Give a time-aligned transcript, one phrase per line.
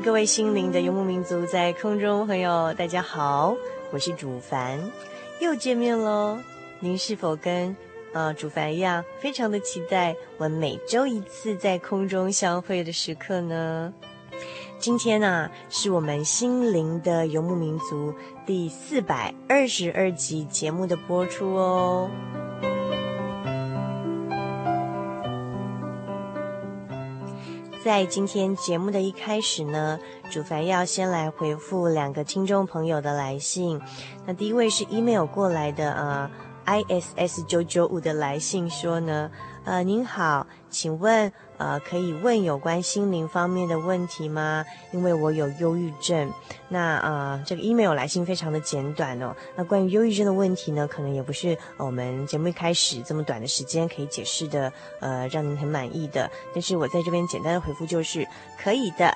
[0.00, 3.56] 各位心灵的游牧民族，在空中朋友，大家好，
[3.90, 4.78] 我是主凡，
[5.40, 6.38] 又见面喽。
[6.78, 7.76] 您是否跟
[8.12, 13.92] 呃主凡一样，非常的期待我们每周一次在空中相会的时刻呢？
[14.78, 18.14] 今天呢、啊，是我们心灵的游牧民族
[18.46, 22.08] 第四百二十二集节目的播出哦。
[27.84, 29.98] 在今天节目的一开始呢，
[30.30, 33.80] 主凡要先来回复两个听众朋友的来信。
[34.26, 36.30] 那第一位是 email 过来的呃
[36.66, 39.30] ，ISS 九九五的来信说呢。
[39.64, 44.64] 呃，您好，请问，呃，可以问有关心灵方面的问题吗？
[44.92, 46.32] 因为我有忧郁症。
[46.68, 49.34] 那呃，这个 email 来信非常的简短哦。
[49.56, 56.30] 那关于忧郁症的问题呢，可能也不是我们节目一开始这么短的时间可以解释的，呃，让您很满意的。
[56.54, 58.26] 但是我在这边简单的回复就是
[58.62, 59.12] 可以的。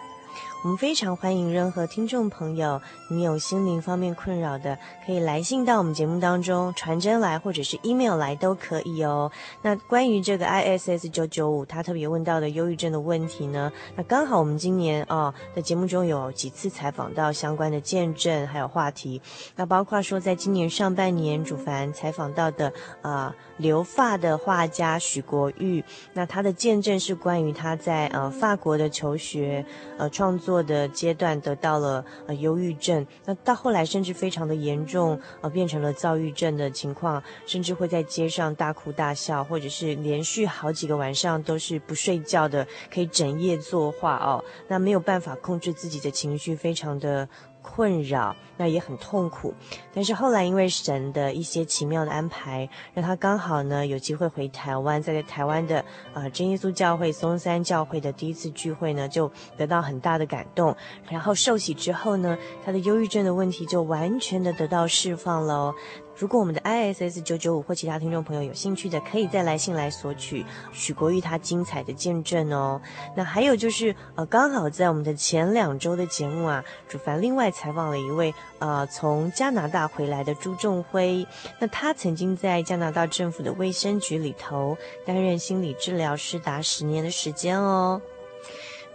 [0.63, 9.29] 我们非常欢迎任何听众朋友，你有心灵方面困扰的，可以来信到我们节目当中，传真来或者是 email 来都可以哦。
[9.61, 19.21] 那关于这个 ISS 九九五，他特别问到的忧郁症的问题呢，那刚好我们今年哦在节目中有几次采访到相关的见证还有话题，
[19.57, 23.35] 那包括说在今年上半年主凡采访到的啊。
[23.63, 29.65] 留法的画家许国玉，那他的见证是关于他在呃法国的求学
[29.97, 47.29] 呃创作的阶段得到了呃忧郁症，那到后来甚至非常的严重，呃变成了躁郁症的情况，甚至会在街上大哭大笑，或者是连续好几个晚上都是不睡觉的，可以整夜作画哦，那没有办法控制自己的情绪，非常的。
[47.63, 49.55] 困扰，那也很痛苦，
[49.95, 60.77] 但是后来因为神的一些奇妙的安排，让他刚好呢有机会回台湾，在台湾的啊、真耶稣教会松山教会的第一次聚会呢，就得到很大的感动，
[61.09, 65.73] 然后受洗之后呢，他的忧郁症的问题就完全的得到释放了。
[66.23, 72.81] 如果我们的 ISS 九九五或其他听众朋友有兴趣的，可以再来信来索取许国玉他精彩的见证哦。
[73.17, 81.27] 那还有就是，呃，刚好在我们的前两周的节目啊，主凡另外采访了一位呃从加拿大回来的朱仲辉。
[81.59, 88.01] 那他曾经在加拿大政府的卫生局里头担任心理治疗师达十年的时间哦。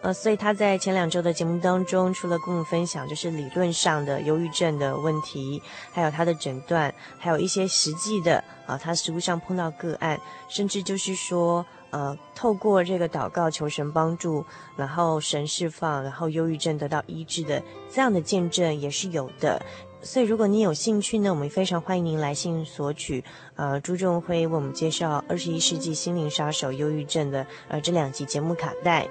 [0.02, 10.19] 呃，所以他在前两周的节目当中，除了跟我们分享就是理论上的忧郁症的问题，还有他的诊断，还有一些实际的啊、他实物上碰到个案，
[10.50, 19.59] 甚至就是说，呃，透过这个祷告求神帮助，然后神释放，然后忧郁症得到医治的这样的见证也是有的。
[20.02, 23.23] 所以如果你有兴趣呢，我们非常欢迎您来信索取，
[23.55, 29.08] 呃，朱仲辉为我们介绍二十一世纪心灵杀手忧郁症的呃这两集节目卡带。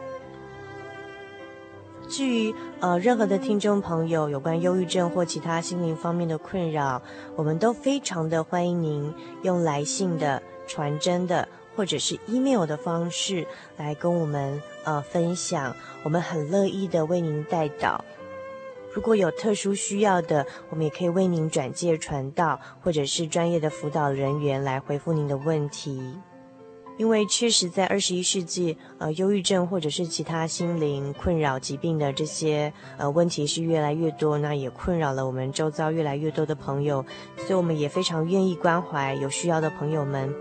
[2.09, 7.03] 至于呃任何的听众朋友有关忧郁症或其他心灵方面的困扰，
[7.35, 9.13] 我们都非常的欢迎您
[9.43, 15.75] 用来信的、传真的或者是 email 的方式来跟我们呃分享，
[16.05, 18.05] 我们很乐意的为您代导。
[18.95, 26.17] 如果有特殊需要的，我们也可以为您转介传道或者是专业的辅导人员来回复您的问题。
[26.99, 37.05] 因为确实在二十一世纪，呃，忧郁症或者是其他心灵困扰疾病的这些呃问题是越来越多，那也困扰了我们周遭越来越多的朋友，
[37.37, 40.35] 所以我们也非常愿意关怀有需要的朋友们。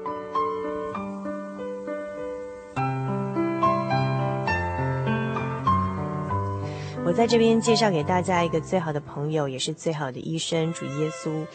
[7.06, 11.46] 我在这边介绍给大家一个最好的朋友，也是最好的医生——主耶稣。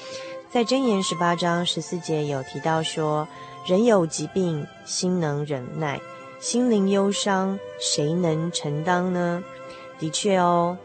[0.50, 3.26] 在箴言十八章十四节有提到说。
[3.66, 5.98] 人有疾病，心能忍耐；
[6.40, 9.42] 心灵忧伤，谁能承担呢？
[9.98, 10.76] 的确哦，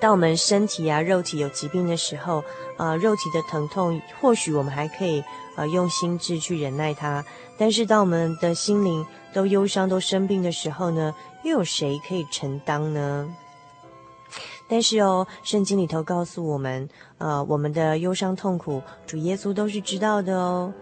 [0.00, 2.42] 当我们身体啊、肉体有疾病的时候，
[2.78, 5.22] 呃，肉体的疼痛，或许我们还可以
[5.56, 7.22] 呃用心智去忍耐它。
[7.58, 11.14] 但是，当我们的心灵都忧伤、都生病的时候呢，
[11.44, 13.28] 又有谁可以承担呢？
[14.68, 16.88] 但是哦，圣经里头告诉我们，
[17.18, 20.72] 呃，我们的忧伤痛苦，主耶稣都是知道的哦。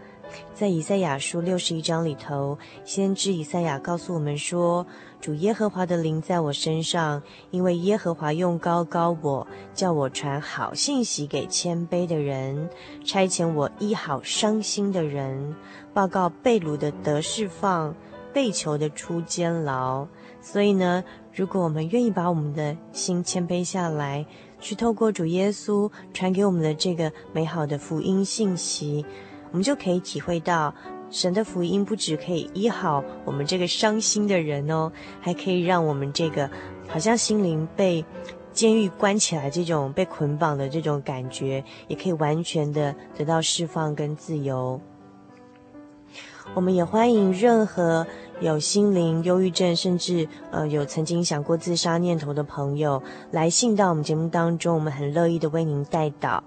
[0.54, 4.86] 在以赛亚书六十一章里头，先知以赛亚告诉我们说
[5.20, 12.68] ：“主耶和华的灵在我身上，因为耶和华用膏膏我，叫我传好信息给谦卑的人，
[13.04, 15.54] 差遣我医好伤心的人，
[15.94, 17.94] 报告被掳的得释放，
[18.32, 20.06] 被囚的出监牢。”
[20.42, 21.04] 所以呢，
[21.34, 24.24] 如果我们愿意把我们的心谦卑下来，
[24.58, 29.04] 去透过主耶稣传给我们的这个美好的福音信息。
[29.50, 30.74] 我们就可以体会到，
[31.10, 36.48] 神的福音不只可以医好我们这个伤心的人哦，还可以让我们这个
[36.88, 38.04] 好像心灵被
[38.52, 44.80] 监狱关起来这种被捆绑的这种感觉，也可以完全的得到释放跟自由。
[46.54, 48.04] 我们也欢迎任何
[48.40, 53.00] 有心灵忧郁症，甚至呃有曾经想过自杀念头的朋友
[53.30, 56.40] 来信到我们节目当中，我们很乐意的为您代祷。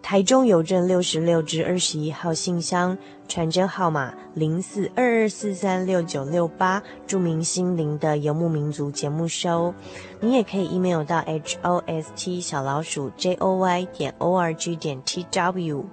[0.00, 2.96] 台中邮政六十六至二十一号信箱，
[3.28, 9.74] 传真号码零四二二四三六九六八，著名心灵的游牧民族节目收。
[10.20, 15.84] 你也可以 email 到 host 小老鼠 joy 点 org 点 tw。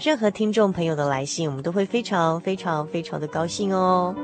[0.00, 4.14] 任何听众朋友的来信，我们都会非常非常非常的高兴哦。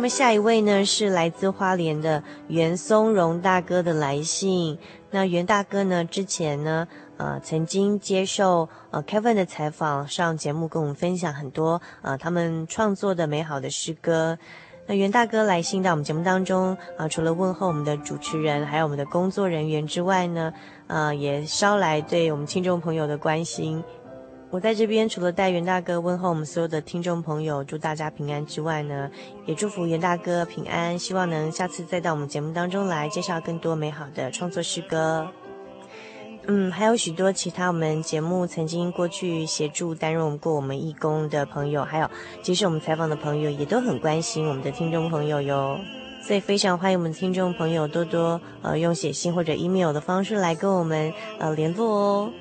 [0.00, 4.78] 那么下一位呢，是来自花莲的袁松荣大哥的来信。
[5.10, 6.88] 那袁大哥呢，之前呢，
[7.18, 14.38] 呃，曾经接受呃 Kevin 的采访，上节目跟我们分享很多呃他们创作的美好的诗歌。
[14.86, 20.50] 那袁大哥来信到我们节目当中啊，呃，除了问候我们的主持人，还有我们的工作人员之外呢，
[20.86, 23.84] 呃，也捎来对我们听众朋友的关心。
[24.50, 29.08] 我在这边除了代袁大哥问候我们所有的听众朋友，祝大家平安之外呢，
[29.46, 35.28] 也祝福袁大哥平安，希望能下次再到我们节目当中来介绍更多美好的创作诗歌。
[36.48, 42.10] 嗯，还有许多其他我们节目曾经过去协助担任过我们义工的朋友，还有
[42.42, 45.78] 接受我们采访的朋友，也都很关心我们的听众朋友哟。
[46.24, 52.32] 所以非常欢迎我们听众朋友多多呃用写信或者 email 的方式来跟我们呃联络哦。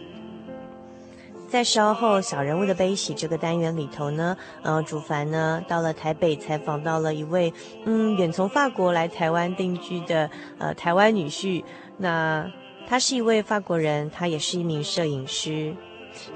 [1.50, 7.52] 在稍后小人物的悲喜这个单元里头呢，呃，主凡呢到了台北采访到了一位
[7.86, 10.30] 嗯远从法国来台湾定居的
[10.60, 11.64] 呃台湾女婿，
[11.98, 12.50] 那
[12.88, 15.76] 他是一位法国人，他也是一名摄影师，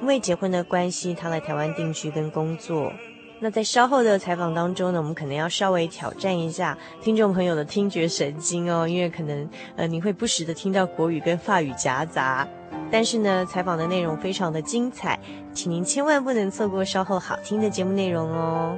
[0.01, 2.91] 因为结婚的关系，他来台湾定居跟工作。
[3.39, 12.47] 那在稍后的采访当中呢，我们可能要稍微挑战一下听众朋友的听觉神经哦，因为可能呃你会不时的听到国语跟法语夹杂。
[12.91, 15.19] 但是呢，采访的内容非常的精彩，
[15.53, 18.77] 请您千万不能错过稍后好听的节目内容哦。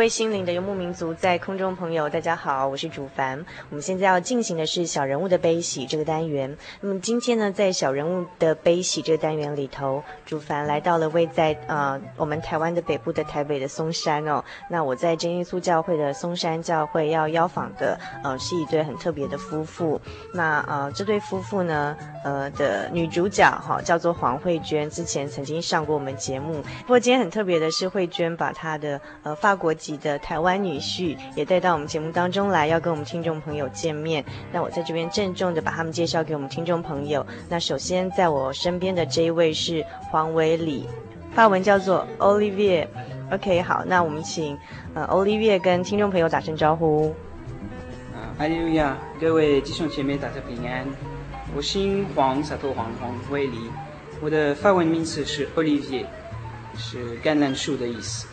[0.00, 3.38] 位心灵的游牧民族，在空中朋友，大家好，我是主凡。
[3.68, 6.56] 我们现在要进行的是小人物的悲喜这个单元。
[6.80, 14.42] 那么今天呢，在小人物的悲喜这个单元里头，主凡来到了位在呃我们台湾的北部的台北的松山哦。
[14.70, 20.00] 那我在真耶稣教会的松山教会要邀访的呃是一对很特别的夫妇。
[20.32, 26.62] 那呃这对夫妇呢，呃的女主角哈、叫做黄慧娟，之前曾经上过我们节目。
[26.80, 34.24] 不过今天很特别的是，慧娟把她的呃法国籍的台湾女婿也带到我们节目当中来，要跟我们听众朋友见面。
[34.52, 37.26] 那我在这边郑重的把他们介绍给我们听众朋友。
[37.48, 40.86] 那首先在我身边的这一位是黄伟礼，
[41.34, 42.86] 发文叫做 Olivier。
[43.30, 44.58] OK，好，那我们请
[44.94, 47.14] 呃 Olivier 跟听众朋友打声招呼。
[48.12, 50.84] 啊，哈利路亚，各位弟兄姐妹，大家平安。
[51.54, 53.58] 我姓黄，洒脱黄，黄维里。
[54.20, 56.04] 我的发文名字是 Olivier，
[56.76, 58.26] 是橄榄树的意思。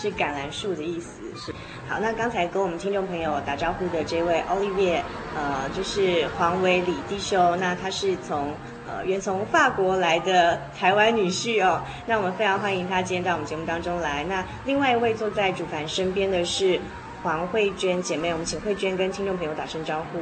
[0.00, 1.20] 是橄榄树的意思。
[1.36, 1.52] 是，
[1.86, 5.02] 好，那刚才跟我们听众朋友打招呼的这位 Olivier，
[5.36, 7.58] 呃，就是黄伟李弟兄。
[7.60, 8.54] 那他是从
[8.88, 11.82] 呃远从法国来的台湾女婿哦。
[12.06, 14.24] 那我们非常欢迎他今天到我们节目当中来。
[14.24, 16.80] 那另外一位坐在主凡身边的是
[17.22, 20.18] 黄慧娟姐妹，我们请慧娟跟听众朋友打声招呼。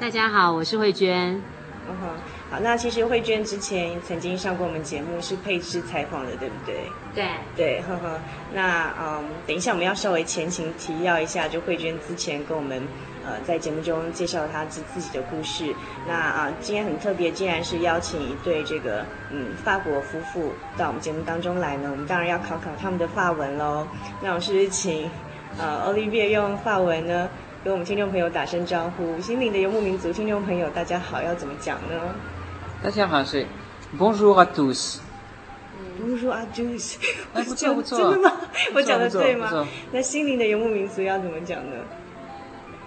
[0.00, 1.40] 大家好，我是慧娟。
[1.88, 2.08] 嗯哼，
[2.48, 6.76] 好，那其实慧娟之前曾经上过我们节目，是佩芝采访的，对不对？
[7.12, 7.24] 对
[7.56, 8.20] 对，呵呵。
[8.54, 12.80] 那嗯，等一下我们要稍微前情提要一下，就慧娟之前跟我们
[13.26, 15.74] 呃在节目中介绍她自自己的故事。
[16.06, 21.88] 那啊、呃，今天很特别，竟然是邀请一对这个嗯法国夫妇到我们节目当中来呢。
[21.90, 23.88] 我们当然要考考他们的法文喽。
[24.22, 25.10] 那我是不是请
[25.58, 27.28] 呃 Olivier 用法文呢？
[27.64, 32.14] 跟我们听众朋友打声招呼，心灵的游牧民族听众朋友，大家好，要怎么讲呢？
[32.82, 33.46] 大家好，是
[33.98, 34.98] Bonjour à tous。
[36.00, 36.96] Bonjour à tous。
[37.32, 37.98] 哎，不错不错。
[37.98, 38.36] 真的吗？
[38.74, 39.66] 我讲的对吗？
[39.90, 41.76] 那心灵的游牧民族要怎么讲呢？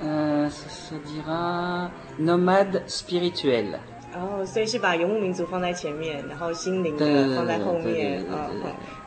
[0.01, 3.77] 嗯，是 dira nomade spirituel。
[4.13, 8.47] 哦，所以是把游牧民族放在前面，然后心灵的放在后面啊。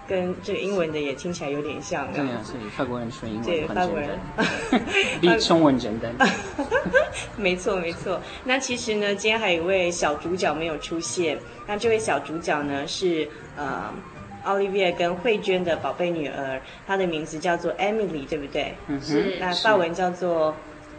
[0.09, 2.13] 跟这个英文的也听起来有点像。
[2.13, 4.19] 对啊，所以法国人说英文对法国人
[5.21, 6.13] 比中文简单。
[7.37, 8.21] 没错没错。
[8.45, 11.39] 那其实呢，今天还有一位小主角没有出现。
[11.67, 13.93] 那这位小主角呢是呃
[14.45, 18.75] ，Olivier 跟慧娟的宝贝女儿，她的名字叫做 Emily，对不对？
[18.89, 19.07] 嗯哼。
[19.07, 19.37] 是。
[19.41, 20.55] 那法文叫做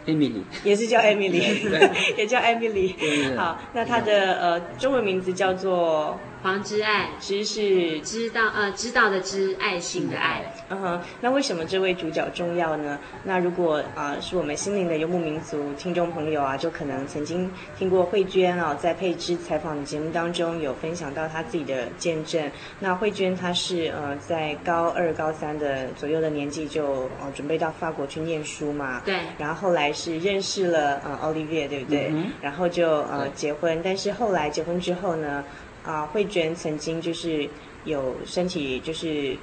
[0.06, 1.68] Emily，也是叫 Emily，
[2.16, 2.94] 也叫 Emily。
[3.36, 6.18] 好，那她的呃中文名字叫做。
[6.44, 10.44] 黄之爱，知是知道呃知道的知，爱心的爱。
[10.68, 12.98] 嗯哼，那为什么这位主角重要呢？
[13.22, 22.50] 那如果啊、呃、是我们心灵的游牧民族听众朋友啊，就可能曾经听过慧娟啊，在佩芝采访的节目当中有分享到她自己的见证。
[22.78, 29.00] 那慧娟她是呃在高二高三的左右的年纪就呃准备到法国去念书嘛。
[29.02, 29.14] 对。
[29.38, 32.10] 然后后来是认识了呃 Olivier 对不对？
[32.12, 32.32] 嗯。
[32.42, 35.42] 然后就呃结婚，但是后来结婚之后呢？
[35.84, 37.48] 啊，慧娟曾经就是
[37.84, 39.36] 有身体就是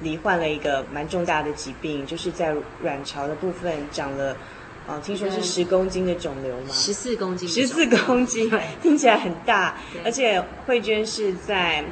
[0.00, 4.36] 罹患了一个蛮重大的疾病，就是在卵巢的部分长了，
[4.86, 6.68] 啊，听说是十公斤的肿瘤吗？
[6.72, 7.48] 十四公斤。
[7.48, 11.84] 十四公斤，听起来很大，而且慧娟是在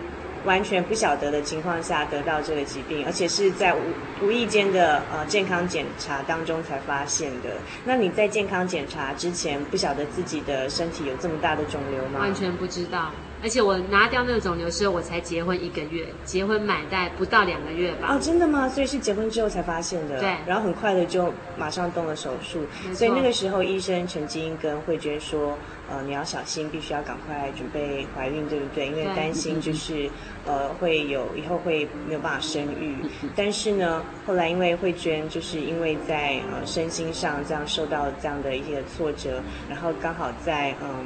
[0.45, 3.81] 完全不晓得的情况下得到这个疾病，而且是在无
[4.23, 7.51] 无意间的呃健康检查当中才发现的。
[7.85, 12.21] 那你在健康检查之前不晓得自己的身体有这么大的肿瘤吗？
[12.21, 13.11] 完全不知道。
[13.43, 18.15] 而且我拿掉那个肿瘤的时候，我才结婚一个月，结婚满带不到两个月吧。
[18.15, 18.69] 哦，真的吗？
[18.69, 20.21] 所以是结婚之后才发现的。
[20.21, 20.35] 对。
[20.47, 22.67] 然后很快的就马上动了手术。
[22.93, 25.57] 所以那个时候医生曾经跟慧娟说
[25.91, 28.87] ：“呃，你要小心，必须要赶快准备怀孕，对不对？
[28.89, 30.11] 因为担心就是对
[30.47, 32.97] 呃会有以后会没有办法生育。
[33.35, 40.89] 但是呢，后来因为慧娟就是因为在呃身心上这样受到这样的一些挫折，然后刚好在嗯。
[40.91, 41.05] 呃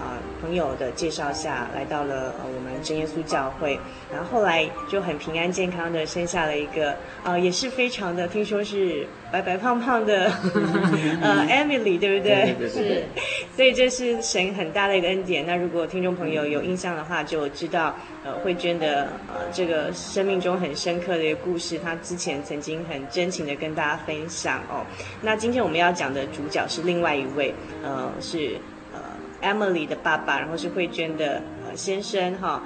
[0.00, 3.78] 啊、呃、朋友的介绍下来到了呃我们真耶稣教会，
[4.12, 10.30] 然后后来就很平安健康的生下了一个啊、呃、也是非常的听说是白白胖胖的
[11.20, 12.56] 呃 Emily 对不对？
[12.68, 13.04] 是，
[13.54, 15.44] 所以这是神很大的一个恩典。
[15.46, 24.86] 那如果听众朋友有印象的话，就知道呃慧娟的呃这个生命中很深刻的一个故事，她之前曾经很真情的跟大家分享哦。
[25.20, 27.52] 那今天我们要讲的主角是另外一位
[27.82, 28.56] 呃是。
[29.42, 32.62] Emily 的爸爸，然后是慧娟的呃先生哈。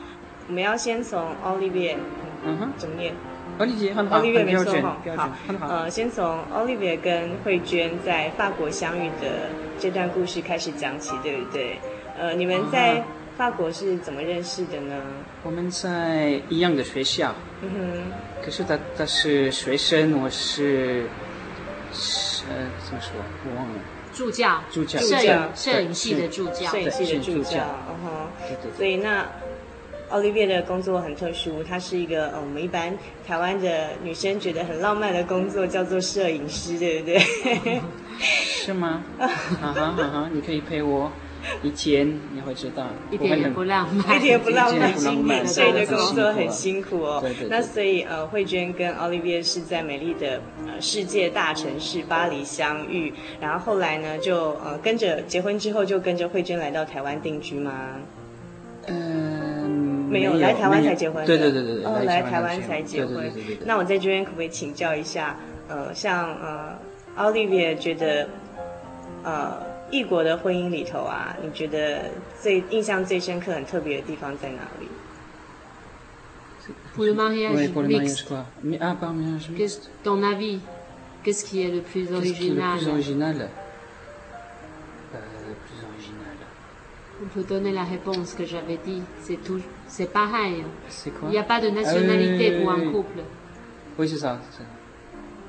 [0.48, 1.96] 我们要先从 Olivier，
[2.44, 3.14] 嗯哼，怎么念
[3.58, 4.96] ？Olivier 很好，Olivier 没错哈。
[5.16, 5.30] 好，
[5.68, 11.78] 呃，先从 Olivier 跟慧娟在法国相遇的这段故事开始讲起，对不对？
[12.18, 13.04] 呃，你们在
[13.36, 15.00] 法国是怎么认识的呢？
[15.44, 18.12] 我们在一样的学校，嗯哼。
[18.44, 21.06] 可是他他是学生，我是
[21.92, 23.12] 是呃怎么说？
[23.46, 23.74] 我忘了。
[24.14, 28.28] 助教，助教，摄影摄影系的助教，摄影系的助教，嗯哼，
[28.76, 29.26] 所以那
[30.10, 37.18] 奥利维的工作很特殊，他是一个呃我们一般台湾的女生觉得很浪漫的工作，叫做摄影师，对不对？
[38.18, 39.02] 是吗？
[39.18, 41.10] 啊哈啊哈，你可以陪我。
[41.62, 47.18] 以前你会知道， 一点也不浪漫，一点也不浪漫，辛苦，所以的工作很辛苦哦。
[47.20, 47.48] 对对。
[47.48, 57.72] 那所以呃，慧娟跟奥利维是在美丽的呃世界大城市巴黎相遇，然后后来呢就呃跟着结婚之后就跟着慧娟来到台湾定居吗？
[58.86, 61.24] 嗯，没有，来台湾才结婚。
[61.26, 61.84] 对对对对对。
[61.84, 63.30] 哦，来台湾才结婚。
[63.64, 65.36] 那我在这边可不可以请教一下？
[65.68, 66.78] 呃，像呃，
[67.16, 68.28] 奥利维觉得
[69.24, 69.71] 呃。
[69.91, 72.11] 异国的婚姻里头啊，你觉得
[72.41, 74.87] 最印象最深刻、很特别的地方在哪里？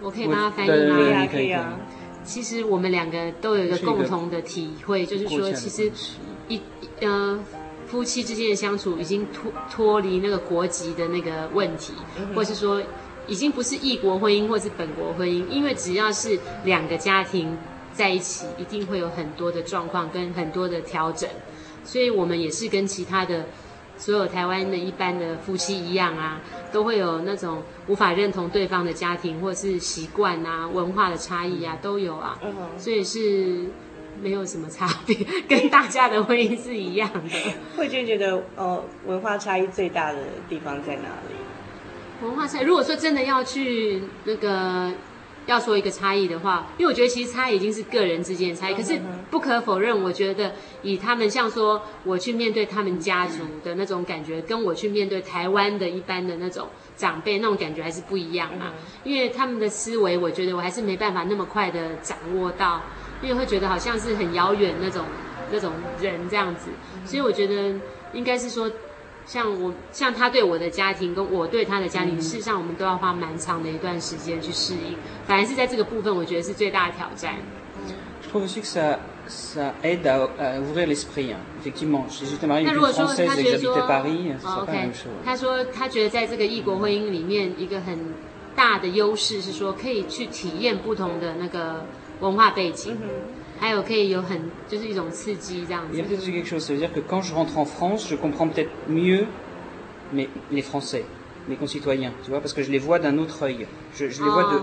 [0.01, 0.97] 我可以帮他翻译吗？
[1.27, 1.79] 可以啊。
[2.24, 5.92] 其实我们两个都有一个共同的体会，就是说，其实
[6.48, 6.62] 一
[7.02, 7.40] 呃
[7.88, 11.94] 夫妻之间的相处已经脱脱离那个国籍的那个问题，
[12.34, 12.82] 或是说
[13.28, 17.58] 已经不是异国婚姻或是本国婚姻，因为只要是两个家庭
[17.94, 21.30] 在一起，一定会有很多的状况跟很多的调整，
[21.84, 23.46] 所以我们也是跟其他的。
[24.04, 26.42] 所有台湾的一般的夫妻一样啊，
[26.74, 32.38] 都会有那种无法认同对方的家庭，或者是习惯啊、文化的差异啊，都有啊。
[32.44, 32.54] 嗯。
[32.78, 33.64] 所以是
[34.22, 35.16] 没有什么差别，
[35.48, 37.30] 跟大家的婚姻是一样的。
[37.78, 40.18] 慧娟觉得，哦，文化差异最大的
[40.50, 42.26] 地方在哪里？
[42.28, 44.92] 文化差异，如果说真的要去那个。
[45.46, 58.74] 要说一个差异的话，因为我觉得其实差异已经是个人之间的差异，可是不可否认，我觉得以他们像说我去面对他们家族的那种感觉，跟我去面对台湾的一般的那种长辈那种感觉还是不一样嘛。
[59.04, 62.82] 因为他们的思维，我觉得我还是没办法那么快的掌握到，
[63.22, 65.04] 因为会觉得好像是很遥远那种
[65.52, 66.70] 那种人这样子，
[67.06, 67.76] 所以我觉得
[68.14, 68.72] 应该是说。
[69.26, 74.98] 像我，像他对我的家庭，跟我对他的家庭，事实上我们都要花蛮长的一段时间去适应。
[75.26, 77.36] 反而是在这个部分，我觉得是最大的挑战。
[82.64, 83.76] 那如果说他觉得说
[84.62, 84.92] ，OK，
[85.24, 88.14] 他说他觉得在这个异国婚姻里面，一个很
[88.56, 91.86] 大的优势是说可以去体验不同的那个
[92.20, 92.98] 文化背景。
[93.63, 95.93] 还有可以有很就是一种刺激这样子。
[95.93, 98.17] Il y a peut-être quelque chose, ça veut dire que quand je rentre en France, je
[98.17, 99.27] comprends peut-être mieux
[100.13, 101.05] mes les Français,
[101.49, 103.67] mes concitoyens, tu vois, parce que je les vois d'un autre œil.
[103.95, 104.59] Je je les vois de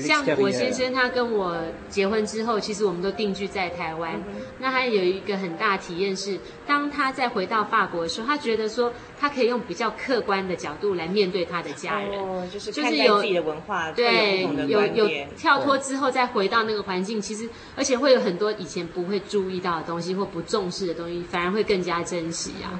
[0.00, 1.56] 像我先生他跟我
[1.88, 4.20] 结婚之后，其实我们都定居在台湾。
[4.58, 22.74] 那他有一个很大体验是，当他再回到法国的时候，他觉得说他可以用比较客观的角度来面对他的家人，哦、就是就是有自己的文化，对，有有跳脱之后再回到那个环境，其实而且会有很多以前不会注意到的东西或不重视的东西，反而会更加珍惜啊。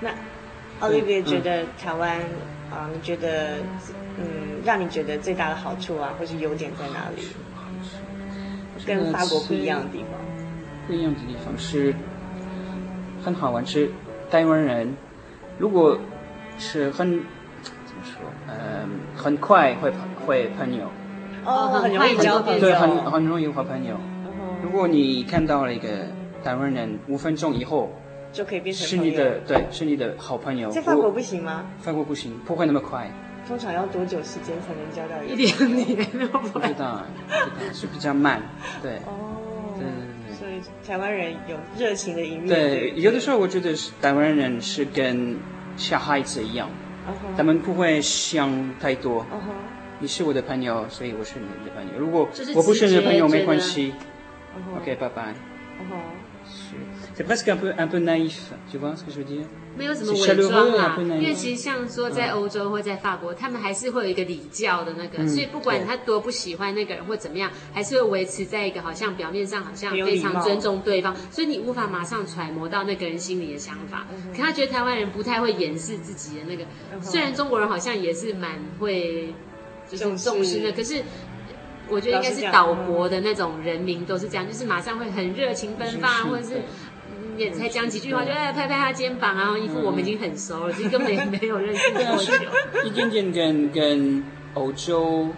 [0.00, 0.10] 那
[0.80, 2.22] 奥利维觉得台湾。
[2.76, 3.56] 啊，你觉得，
[4.18, 7.22] 嗯，让你觉得最大的好处啊，或是优点在哪里？
[8.86, 10.10] 跟法国不一样的地方。
[10.86, 11.94] 不一样的地方是
[13.24, 13.90] 很好玩，是
[14.30, 14.94] 台湾人，
[15.58, 15.98] 如果
[16.58, 17.18] 是很
[17.62, 19.90] 怎么说，嗯，很快会
[20.26, 20.84] 会朋友。
[21.46, 22.60] 哦，很容易交朋友。
[22.60, 23.96] 对，很很容易交朋友。
[24.62, 25.88] 如果你看到了一个
[26.44, 27.90] 台湾人，五分钟以后。
[28.36, 30.68] 就可以变成是你的对，是你的好朋友。
[30.70, 31.64] 在法国不行吗？
[31.80, 33.10] 法国不行，不会那么快。
[33.48, 35.96] 通常要多久时间才能交到一两年？
[36.52, 37.02] 不知道，
[37.72, 38.42] 是比较慢。
[38.82, 38.96] 对。
[39.06, 39.40] 哦。
[39.78, 39.90] 对对
[40.28, 40.36] 对。
[40.36, 42.46] 所以台湾人有热情的一面。
[42.46, 45.38] 对，有的时候我觉得是台湾人是跟
[45.78, 46.68] 小孩子一样
[47.08, 47.36] ，uh huh.
[47.38, 49.22] 他们不会想太多。
[49.22, 49.54] Uh huh.
[49.98, 51.98] 你是我的朋友，所以我是你的朋友。
[51.98, 53.94] 如果我不是你的朋友，没关系。
[54.76, 55.34] OK，拜拜。
[57.16, 59.44] 是，presque un peu un peu naïf，tu vois ce que je veux dire？
[59.76, 74.06] 没有什么伪装啊，因为其实像说在欧洲或在法国，他们还是会有一个礼教的那个，所以不管他多不喜欢那个人或怎么样，还是会维持在一个好像表面上好像非常尊重对方，所以你无法马上揣摩到那个人心里的想法。
[74.34, 76.64] 可他觉得台湾人不太会掩饰自己的那个，
[77.02, 79.34] 虽然中国人好像也是蛮会。
[79.88, 81.00] 就是重视的，可是
[81.88, 86.62] 我觉得应该是岛国的那种人民都是这样，就是马上会很热情奔放，或者是
[87.36, 92.32] 也才讲几句话就哎拍拍他肩膀，然后一副我们已经很熟了，其实根本没有认识多久。
[92.84, 95.28] 一点点跟跟欧洲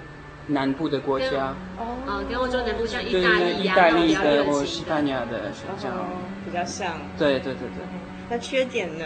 [0.47, 5.91] 南部的国家哦，跟欧洲南部像意大利、意大利的或西班牙的比较
[6.47, 6.95] 比较像。
[7.19, 7.85] 对对对对。
[8.31, 9.05] 那缺点呢？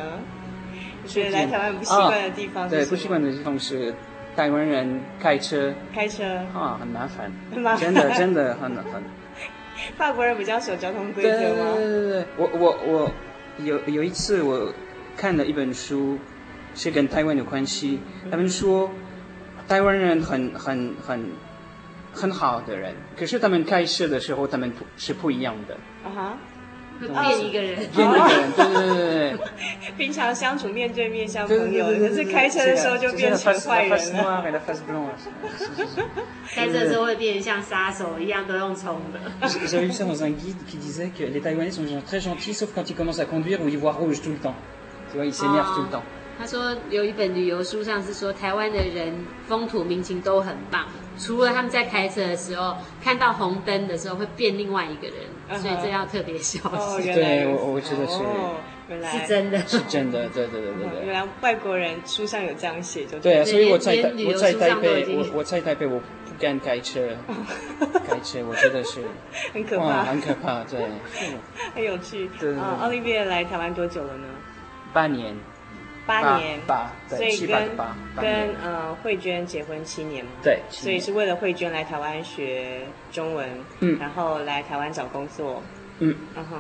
[1.03, 2.69] 你觉得来台湾不习惯的地方？
[2.69, 3.95] 对，不习惯的地方是。
[4.35, 6.25] 台湾人开车，开车
[6.55, 9.03] 啊，很麻烦，很麻烦，真的真的很麻烦。
[9.97, 11.75] 法国人比较守交通规则吗？
[11.75, 13.13] 对对对对，我我我
[13.65, 14.73] 有有一次我
[15.17, 16.19] 看了一本书，
[16.75, 18.01] 是跟台湾有关系。
[18.31, 18.91] 他们说
[19.69, 21.31] 台湾人很很很
[22.13, 25.75] 很好的人，可是他们开车的时候，他们不是不一样的。
[26.05, 26.39] 啊哈。
[27.09, 29.39] 变一个人，变一个人，对对对。
[29.97, 34.43] 平常相处面对面像朋友，可是开车的时候就变成坏人了。
[36.55, 39.49] 开车的时候会变像杀手一样，都用冲的。
[39.49, 42.89] J'avais vu ça dans un guide qui disait que les Taïwanais sont très gentils, sauf quand
[42.89, 44.55] ils commencent à conduire ou ils voient rouge tout le temps.
[45.11, 46.03] Tu vois, ils s'énervent tout le temps.
[46.39, 49.13] 他说有一本旅游书上是说，台湾的人
[49.47, 50.87] 风土民情都很棒，
[51.23, 56.59] 除了他们在开车的时候看到红灯的时候会变另外一个人，所以这要特别小
[57.01, 57.15] 心。
[57.15, 58.19] 对，我我觉得是，
[58.89, 61.07] 原来是真的，是真的， 对对对对对。
[61.07, 63.93] 原来外国人书上有这样写，就对啊，所以我在
[64.27, 67.09] 我在台北， 我我在台北我不敢开车，
[68.09, 69.01] 开车我觉得是
[69.53, 70.81] 很可怕，很可怕，对，
[71.75, 72.29] 很有趣。
[72.41, 74.25] 对，奥利维亚来台湾多久了呢？
[74.93, 75.37] 半年。
[76.07, 77.69] 八年，八，所以跟
[78.17, 83.49] 跟呃慧娟结婚七年嘛，对，所以是为了慧娟来台湾学中文，
[83.81, 85.63] 嗯，然后来台湾找工作，
[85.99, 86.57] 嗯，然后。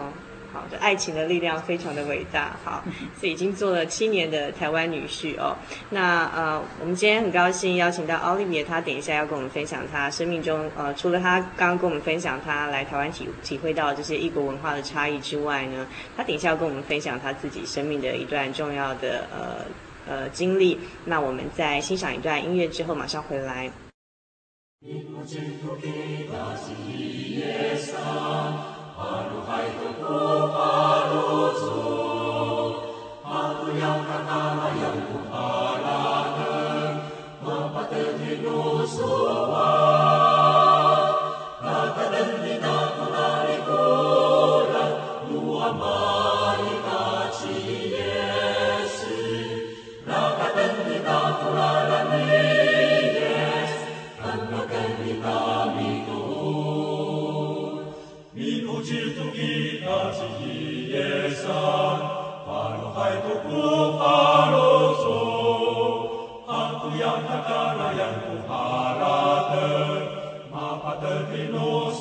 [0.53, 2.57] 好的，爱情的力量非常的伟大。
[2.65, 2.85] 好，
[3.19, 5.57] 所以已经做了七年的台湾女婿哦。
[5.91, 15.87] 那呃，我们今天很高兴邀请到奥利维，他等一下要跟我们分享他生命中呃，除了他刚刚跟我们分享他来台湾体体会到这些异国文化的差异之外呢，
[16.17, 19.65] 他等一下要跟我们分享他自己生命的一段重要的呃
[20.07, 20.79] 呃经历。
[21.07, 23.71] 那我们在欣赏一段音乐之后，马上回来。
[29.03, 31.62] 阿入海中不怕路
[70.53, 71.92] Mapater in nos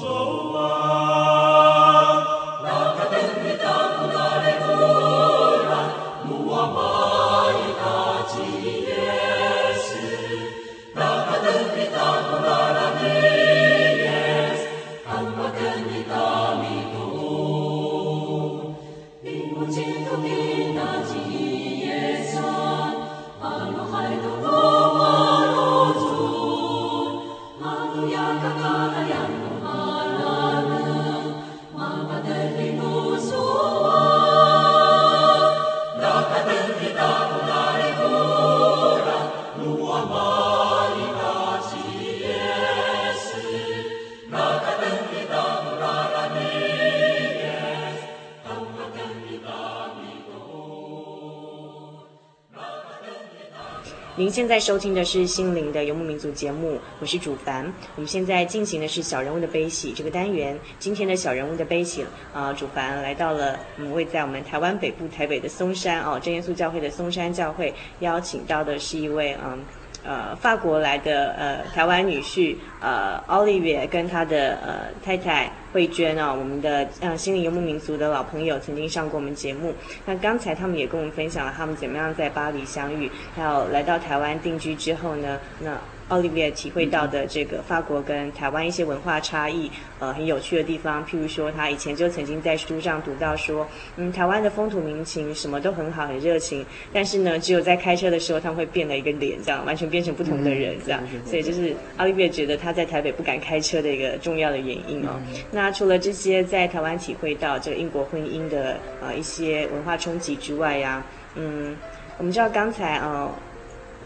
[54.21, 57.65] 您现在收听的是《心灵的游牧民族》节目，我是主凡。
[57.95, 60.55] 我们现在进行的是小人物的悲喜这个单元。
[60.77, 69.57] 今天的小人物的悲喜啊、呃，主凡来到了我们，位在我们台湾北部台北的松山哦，真耶稣教会的松山教会，邀请到的是一位嗯
[70.03, 79.73] 呃法国来的呃台湾女婿呃 Olivia 跟他的呃太太慧娟啊，我们的呃心灵游牧民族的老朋友，曾经上过我们节目。
[80.05, 85.77] 那刚才他们也跟我们分享了他们怎么样在巴黎相遇，还有来到台湾定居之后呢，那。
[86.11, 91.05] 奥利维亚体会到的这个法国跟台湾一些文化差异，呃，很有趣的地方。
[91.05, 101.01] 譬如说，他以前就曾经在书上读到说，嗯，台湾的风土民情什么都很好，很热情，但是呢，只有在开车的时候，他们会变了一个脸，这样完全变成不同的人，这样。
[101.25, 105.17] 所以，就是奥利维亚觉得他在台北不敢开车的一个重要的原因哦。
[105.49, 111.01] 那除了这些在台湾体会到这个英国婚姻的呃一些文化冲击之外呀，
[111.35, 111.73] 嗯，
[112.17, 113.33] 我们知道刚才呃。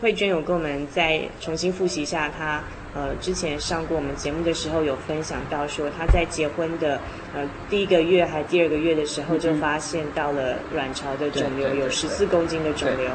[0.05, 2.61] 慧娟有跟我们再重新复习一下她，
[2.93, 7.01] 呃之前上过我们节目的时候有分享到说，她在结婚的
[7.33, 7.41] 呃
[7.71, 13.09] 第一个月还第二个月的时候就发现到了卵巢的肿瘤，有十四公斤的肿瘤。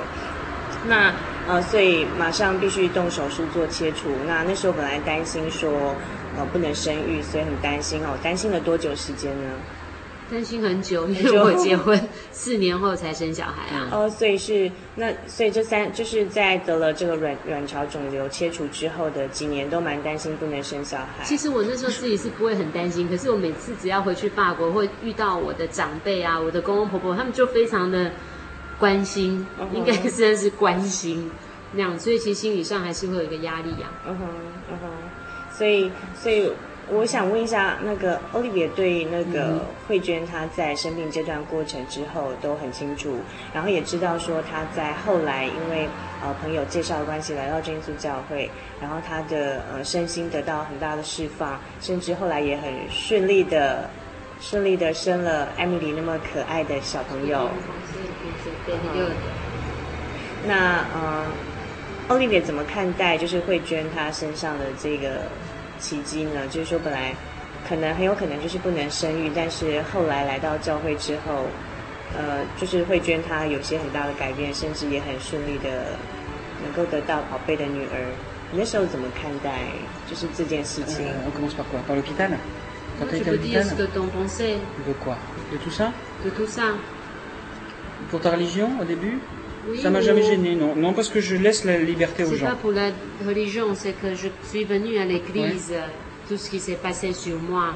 [0.89, 1.15] 那
[1.47, 4.09] 呃所以马上必须动手术做切除。
[4.27, 5.95] 那那时候本来担心说
[6.37, 8.19] 呃不能生育，所以很担心哦。
[8.21, 9.49] 担心了多久时间呢？
[10.31, 13.89] 担心很久，因为我结婚四年后才生小孩啊。
[13.91, 21.25] 哦，所以是那，所以这三就是在得了这个卵卵巢肿瘤切除之后的几年，都蛮担心不能生小孩。
[21.25, 28.13] 其实我那时候自己是不会很担心，可是我每次只要回去法国，会遇到我的长辈啊，我的公公婆婆，他们就非常的
[28.79, 31.29] 关心，嗯、应该算是关心
[31.73, 34.07] 那样，所以其实心理上还是会有一个压力呀、啊。
[34.07, 34.27] 嗯哼，
[34.71, 34.91] 嗯哼，
[35.53, 36.53] 所以，所以。
[36.93, 43.19] 我想问一下，那个 Olivier 对那个慧娟她在生病这段过程之后都很清楚，
[43.55, 45.89] 然后也知道说她在后来因为
[46.21, 48.51] 呃朋友介绍的关系来到真耶稣教会，
[48.81, 53.89] 然后她的呃身心得到很大的释放，甚至后来也很顺利的
[54.41, 57.49] 顺利的生了艾米丽那么可爱的小朋友。
[58.97, 59.11] 嗯、
[60.47, 61.27] 那呃
[62.09, 65.23] Olivier 怎么看待就是慧娟她身上的这个？
[65.81, 67.15] 奇迹呢，就是说本来
[67.69, 71.47] 可能很有可能就是不能生育，但是后来来到教会之后，
[72.17, 75.97] 呃，就是慧娟她有些很大的改变，甚至也很顺利的
[76.63, 78.13] 能够得到宝贝的女儿。
[78.53, 79.61] 你那时候怎么看待？
[80.09, 81.07] 就是这件事情
[86.49, 86.75] ？Ça
[89.91, 90.75] m'a jamais gêné, non.
[90.77, 92.47] Non, parce que je laisse la liberté aux gens.
[92.47, 92.91] C'est pas pour la
[93.27, 95.73] religion, c'est que je suis venue à l'église,
[96.29, 97.75] tout ce qui s'est passé sur moi.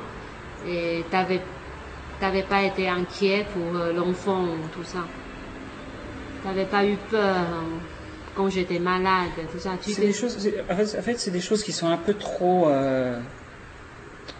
[0.66, 1.40] Et t'avais,
[2.20, 5.04] t'avais pas été inquiet pour euh, l'enfant, tout ça.
[6.42, 7.64] T'avais pas eu peur hein,
[8.34, 9.72] quand j'étais malade, tout ça.
[9.82, 10.36] Tu des choses,
[10.70, 13.18] en fait, en fait, c'est des choses qui sont un peu trop, euh,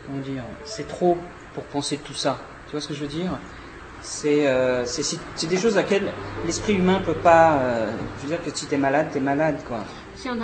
[0.07, 1.19] comment dire, c'est trop
[1.55, 2.39] pour penser tout ça.
[2.67, 3.39] Tu vois ce que je veux dire?
[4.04, 4.86] c'est euh,
[5.50, 6.12] des choses à laquelle
[6.46, 7.58] l'esprit humain peut pas.
[7.58, 9.80] Euh, je veux dire que si t'es malade, t'es malade, quoi.
[10.16, 10.40] C'est rare,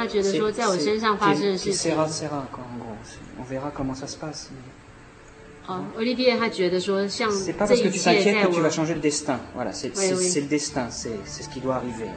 [2.09, 2.95] c'est rare, quoi, en gros.
[3.39, 4.49] On verra comment ça se passe.
[5.67, 6.37] Oh, Olivier
[7.39, 9.39] C'est pas parce que tu t'inquiètes que tu vas changer le destin.
[9.55, 10.31] Voilà, c'est oui, oui.
[10.35, 12.09] le destin, c'est ce qui doit arriver.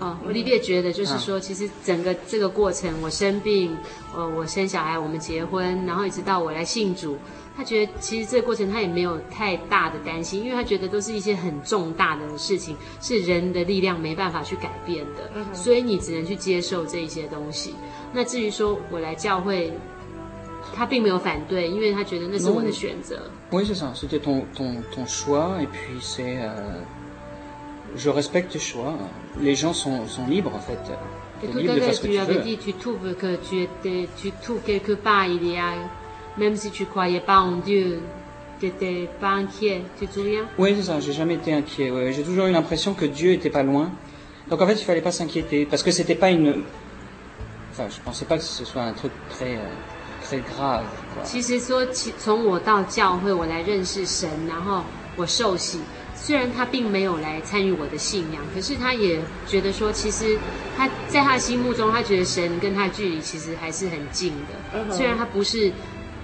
[0.00, 3.76] 哦，Olivier 觉得就是说，其实整个这个过程，我生病，
[4.16, 7.16] 呃，我生小孩，我们结婚，然后一直到我来信主，
[7.57, 17.73] 他觉得其实这个过程他也没有太大的担心，因为他觉得都是一些很重大的事情，是人的力量没办法去改变的，嗯、所以你只能去接受这一些东西。
[18.13, 19.73] 那至于说我来教会，
[20.75, 23.29] 他并没有反对，因为他觉得那是我的选择。
[23.51, 26.37] Oui, c'est ça, c'était ton ton ton choix, et puis c'est
[27.95, 28.93] je respecte tes choix.
[29.39, 30.77] Les gens sont, sont libres, en fait.
[31.41, 34.93] Et tout à l'heure, tu avais dit, tu trouves que tu étais, tu trouves quelque
[34.93, 35.73] part, il y a,
[36.36, 38.00] même si tu croyais pas en Dieu,
[38.58, 40.44] tu n'étais pas inquiet, tu te souviens?
[40.58, 41.90] Oui, c'est ça, j'ai jamais été inquiet.
[41.90, 42.12] Ouais.
[42.12, 43.90] J'ai toujours eu l'impression que Dieu était pas loin.
[44.48, 46.62] Donc en fait, il fallait pas s'inquiéter, parce que c'était pas une,
[47.72, 49.60] enfin, je pensais pas que ce soit un truc très, euh,
[50.22, 51.22] très grave, quoi.
[51.24, 51.86] 其实说，
[52.18, 54.84] 从我到教会，我来认识神，然后
[55.16, 55.80] 我受洗。
[56.14, 60.38] 虽然他并没有来参与我的信仰，可是他也觉得说，其实
[60.76, 64.78] 他在他心目中，他觉得神跟他距离其实还是很近的。
[64.78, 64.92] Uh -huh.
[64.92, 65.72] 虽然他不是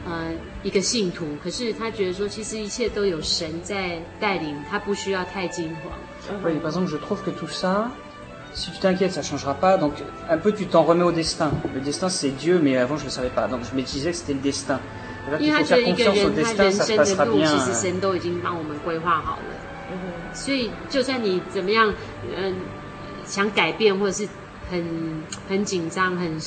[0.06, 0.32] 呃
[0.64, 5.92] 一个信徒，可是他觉得说，其实一切都有神在带领，他不需要太惊慌。
[6.44, 7.90] Oui, par exemple, je trouve que tout ça,
[8.54, 9.78] si tu t'inquiètes, ça changera pas.
[9.78, 9.94] Donc,
[10.30, 11.52] un peu, tu t'en remets au destin.
[11.74, 13.48] Le destin, c'est Dieu, mais avant, je ne savais pas.
[13.48, 14.80] Donc, je me disais que c'était le destin.
[15.40, 20.34] 因为他觉得一个人他人生的路，其实神都已经帮我们规划好了。
[20.34, 21.94] 所以，就算你怎么样，
[22.36, 22.56] 嗯，
[23.26, 24.28] 想改变或者是
[24.70, 24.84] 很
[25.48, 26.38] 很紧张、很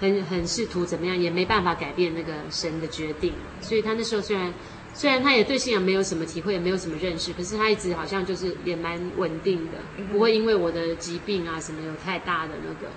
[0.00, 3.32] 很很试图怎么样，也没办法改变那个神的决定。
[3.60, 4.52] 所以他那时候虽然
[4.94, 9.78] 虽然他也对信仰没有什么体会，也没有什么认识，可是他一直好像就是也蛮稳定的，
[10.12, 12.92] 不会因为我的疾病啊什么有太大的那个。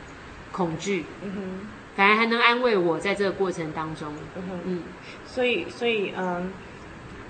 [0.51, 4.83] 恐惧，嗯哼，反而还能安慰我在这个过程当中，嗯哼，嗯，
[5.27, 6.51] 所以所以嗯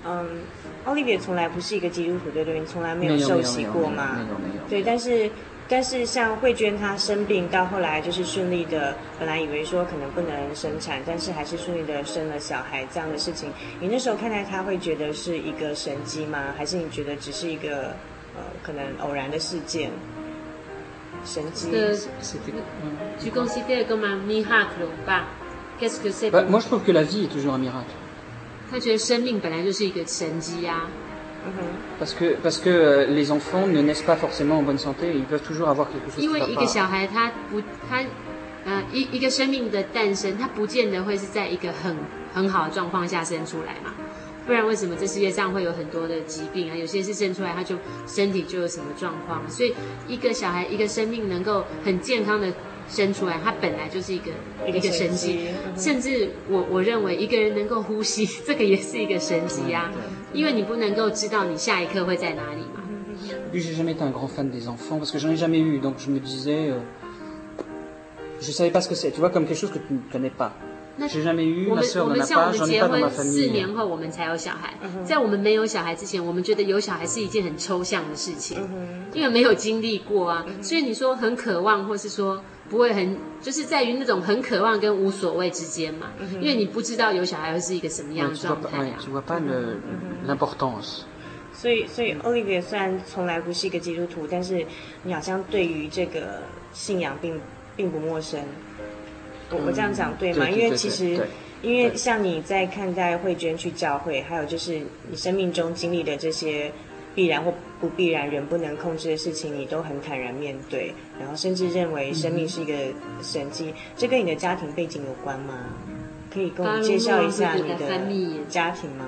[0.06, 0.40] 嗯，
[0.84, 2.58] 奥利维从来不是一个基督徒，对不对？
[2.58, 4.14] 你从来没有受洗过吗？
[4.14, 5.30] 没有没有，对，但是。
[5.70, 13.48] 但是像慧娟她生病到后来就是顺利的，本来以为说可能不能生产，但是还是顺利的生了小孩这样的事情，
[13.80, 16.52] 你那时候看待她会觉得是一个神迹吗？
[16.58, 17.94] 还是你觉得只是一个
[18.34, 19.92] 呃可能偶然的事件？
[21.24, 21.68] 神迹？
[21.72, 22.96] 呃，是这个，嗯。
[23.22, 25.22] Tu considères comme un miracle ou pas?
[25.78, 26.30] Qu'est-ce que c'est?
[26.30, 27.94] Moi, je trouve que la vie est toujours un miracle.
[28.70, 30.88] 他觉得生命本来就是一个神迹啊。
[31.98, 35.68] Parce que parce que les enfants ne naissent pas forcément en bonne santé, ils peuvent toujours
[35.68, 36.20] avoir quelque chose.
[36.20, 38.04] 因为一个小孩他不他
[38.64, 41.96] 呃一一个生命的诞生，他不见得会是在一个很
[42.34, 43.94] 很好的状况下生出来嘛。
[44.46, 46.76] 不然为什么这世界上会有很多的疾病啊？
[46.76, 47.76] 有些是生出来他就
[48.06, 49.74] 身体就有什么状况，所以
[50.08, 52.52] 一个小孩一个生命能够很健康的。
[52.90, 54.32] 生出来，它本来就是一个
[54.66, 59.90] 一个神迹，甚至我我认为一个人能够呼吸，这个也是一个神迹啊，
[60.32, 62.82] 因为你不能够知道你下一刻会在哪里嘛。
[63.52, 65.94] Puis j'ai jamais été un grand fan des enfants parce que j'en ai jamais eu, donc
[65.98, 66.72] je me disais,
[68.40, 70.30] je savais pas ce que c'est, tu vois, comme quelque chose que tu ne connais
[70.30, 70.52] pas.
[71.08, 73.32] J'ai jamais eu, ma sœur n'en a pas, j'en ai pas dans ma famille.
[73.32, 74.74] 四年后我们才有小孩，
[75.04, 78.58] 在我们没有小孩之前，我们觉得有小孩是一件很抽象的事情，
[79.12, 82.42] 因为没有经历过啊，所以你说很渴望，或是说。
[82.70, 88.96] 不会很，就是在于那种很渴望跟无所谓之间嘛，因为你不知道有小孩会是一个什么样的状态啊。
[91.52, 94.64] 所以，所以 Olivier 虽然从来不是一个基督徒，但是
[95.02, 97.40] 你好像对于这个信仰并
[97.74, 98.40] 并不陌生。
[99.50, 100.48] 我我这样讲对吗？
[100.48, 101.26] 因为其实，
[101.60, 104.80] 因为像你在看待慧娟去教会，还有就是
[105.10, 106.72] 你生命中经历的这些。
[107.13, 112.73] 必然或不必然，人不能控制的事情，你都很坦然面对，然后甚至认为生命是一个
[113.21, 113.73] 神迹。
[113.95, 115.53] 这跟你的家庭背景有关吗？
[116.33, 117.75] 可以跟我们介绍一下你的
[118.49, 119.05] 家庭吗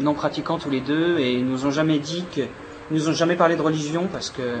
[0.00, 2.42] ？non pratiquants tous les deux et ils nous ont jamais dit que,
[2.90, 4.58] ils nous ont jamais parlé de religion parce que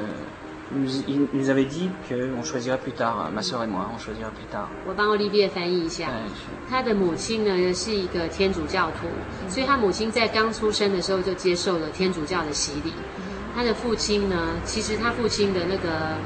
[0.72, 4.32] nous, ils nous avaient dit qu'on choisirait plus tard, ma soeur et moi, on choisirait
[4.32, 4.68] plus tard.
[4.86, 6.08] 我帮 Olivier 翻译一下，
[6.68, 9.06] 他的母亲呢是一个天主教徒，
[9.48, 12.92] 所以他母亲在刚出生的时候就接受了天主教的洗礼。
[13.54, 16.16] 他的父亲呢，其实他父亲的那个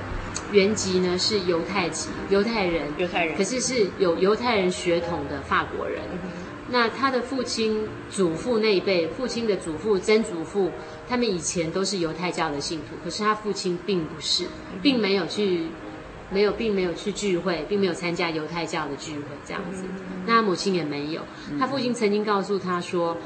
[0.52, 6.00] 原籍呢是犹太籍，犹太人，犹太人，可是是有犹太人血统的法国人。
[6.73, 10.71] 那他的父亲、祖父那一辈，父亲的祖父、曾祖父，
[11.07, 14.47] 他们以前都是犹太教的信徒，可是他父亲并不是，
[14.81, 15.67] 并没有去，
[16.31, 19.83] 没有，并没有去聚会，并没有参加犹太教的聚会这样子。
[20.25, 21.21] 那他母亲也没有，
[21.59, 23.17] 他父亲曾经告诉他说，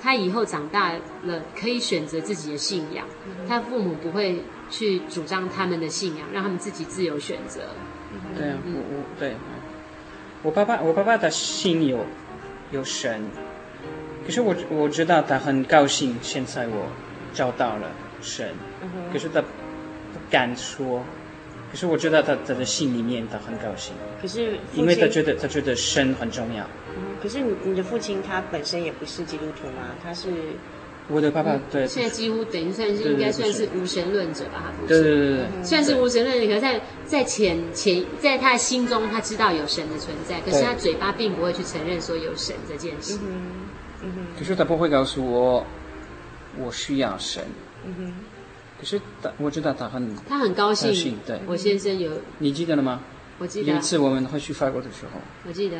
[0.00, 0.92] 他以后长大
[1.24, 3.04] 了可以选择自己的信仰，
[3.48, 7.62] 他父母不会去主张他们的信仰，让他们自己自由选择。
[8.38, 9.34] 对啊，我我对，
[10.44, 12.06] 我爸爸，我爸爸的信有。
[12.72, 13.22] 有神，
[14.26, 16.88] 可是我我知道他很高兴，现在我
[17.32, 18.48] 找到了神，
[19.12, 21.04] 可是他不敢说，
[21.70, 26.66] 可是我知道他他的心里面他很高兴，可是因为他觉得他觉得神很重要。
[27.22, 29.94] 可是你你的父亲他本身也不是基督徒吗？
[30.02, 30.28] 他是。
[31.08, 34.88] 我的爸爸对，现在几乎等于算是应该算是无神论者吧，他不是。
[34.88, 43.18] 对对对对，算是无神论者，可是在在潜潜在他的心中，他知道有神的存在，可是他嘴巴并不会去承认说有神这件事。
[44.02, 45.66] 嗯哼，可是他不会告诉我，
[46.56, 47.44] 我需要神。
[47.84, 48.14] 嗯哼，
[48.80, 51.18] 可是他我知道他很他很高兴。
[51.26, 53.00] 对，我先生有，你记得了吗？
[53.38, 53.72] 我记得。
[53.72, 55.78] 有一次我们会去法国的时候，我记得。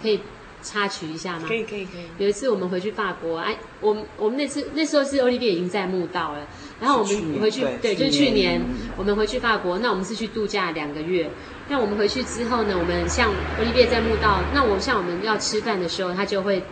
[0.00, 0.20] 可以。
[0.62, 1.44] 插曲一下吗？
[1.46, 2.04] 可以可以可以。
[2.18, 6.46] 有一次我们回去法国，哎，我们我们那次那时候是欧丽碧已经在墓道了，
[6.80, 8.60] 然后我们回去，对，就是去年
[8.96, 11.28] 我们回去法国，那我们是去度假两个月。
[11.68, 16.62] 那我们回去之后呢，我们像欧丽碧在墓道，那我像我们要吃饭的时候，他就会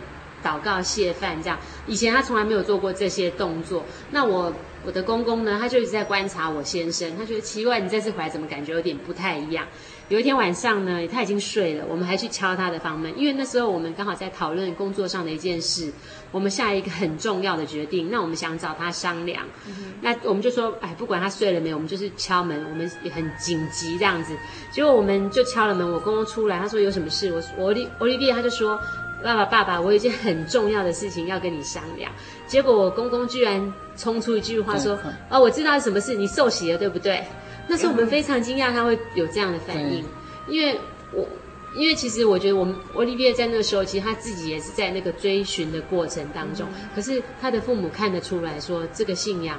[0.43, 1.57] 祷告谢饭这样。
[1.87, 3.85] 以前他从来没有做过这些动作。
[4.11, 4.53] 那我
[4.85, 9.65] 我的公公呢，他就一直在观察我先生，他觉得奇怪，你这次回来怎么感觉有点不太一样？
[10.11, 15.89] 有一天晚上呢，他已经睡了，我们还去敲他的房门，因为那时候我们刚好在讨论工作上的一件事，
[16.31, 24.35] 我们下一个很重要的决定，那我们想找他商量，嗯、那我们就说，哎，不管他睡了没有，我们就是敲门，我们也很紧急这样子，
[24.69, 28.77] 结果我们就敲了门，我公公出来，他说有什么事，我我丽欧丽碧他就说，
[29.23, 32.11] 爸爸爸爸，我有一件很重要的事情要跟你商量，
[32.47, 34.99] 结果我公公居然冲出一句话说，
[35.29, 37.23] 哦，我知道是什么事，你受洗了对不对？
[37.71, 40.05] 那时候我们非常惊讶他会有这样的反应，
[40.47, 40.77] 因为
[41.13, 41.25] 我。
[41.73, 46.67] 因为其实我觉得，我们欧利维在那个时候，其实他自己也是在那个追寻的过程当中。
[46.69, 49.57] 嗯、可是他的父母看得出来说，这个信仰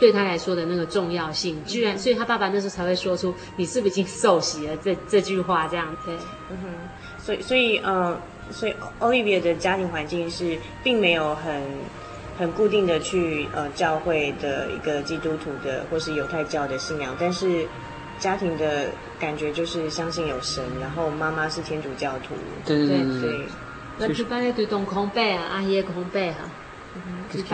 [0.00, 6.14] 对他来说的那个重要性，居然，所以他爸爸那时候才会说出“你是不是已经受洗了”这这句话，这样对。
[6.50, 8.18] 嗯哼，所以所以呃，
[8.50, 11.62] 所以欧利维的家庭环境是并没有很
[12.38, 17.66] 很固定的去呃教会的一个基督徒的或是犹太教的信仰，但是。
[18.20, 18.86] 家庭的
[19.20, 22.34] 感觉就是相信有神，然后妈妈是天主教徒。
[22.66, 23.46] 对对对对。
[23.96, 26.38] 那去巴勒对东空贝啊，阿耶空贝哈。
[27.32, 27.44] qui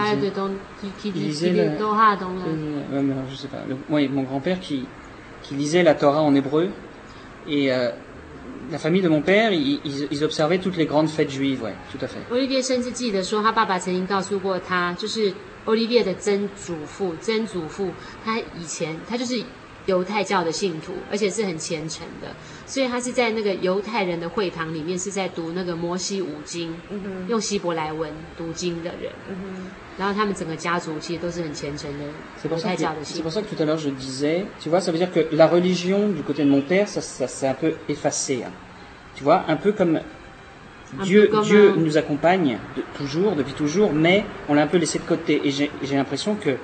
[5.42, 6.70] qui lisait la Torah en hébreu
[7.46, 7.70] et
[8.70, 9.80] la famille de mon père, ils
[10.10, 12.20] ils observaient toutes les grandes fêtes juives, ouais, tout à fait.
[12.30, 15.32] Olivier 甚至记得说，他爸爸曾经告诉过他，就是
[15.66, 17.90] Olivier 的曾祖父、曾祖父，
[18.24, 19.42] 他以前他就是。
[19.86, 22.34] 犹太教的信徒，而且是很虔诚的，
[22.65, 29.11] 所以他是在那个犹太人的会堂里面，是在读那个摩西五经，嗯、哼用希伯来文读经的人。
[29.29, 32.05] 嗯、哼然后他们整个家族其实都是很虔诚的
[32.49, 33.29] 犹太教的信徒。
[33.29, 35.47] C'est pour ça que tout à l'heure je disais, tu vois, ça veut dire que la
[35.47, 38.45] religion du côté de mon père, ça, ça c'est un peu effacé,
[39.15, 39.99] tu vois, un peu comme
[41.03, 45.03] Dieu, Dieu nous accompagne de, toujours, depuis toujours, mais on l'a un peu laissé de
[45.03, 45.41] côté.
[45.43, 46.57] Et j'ai, j'ai l'impression que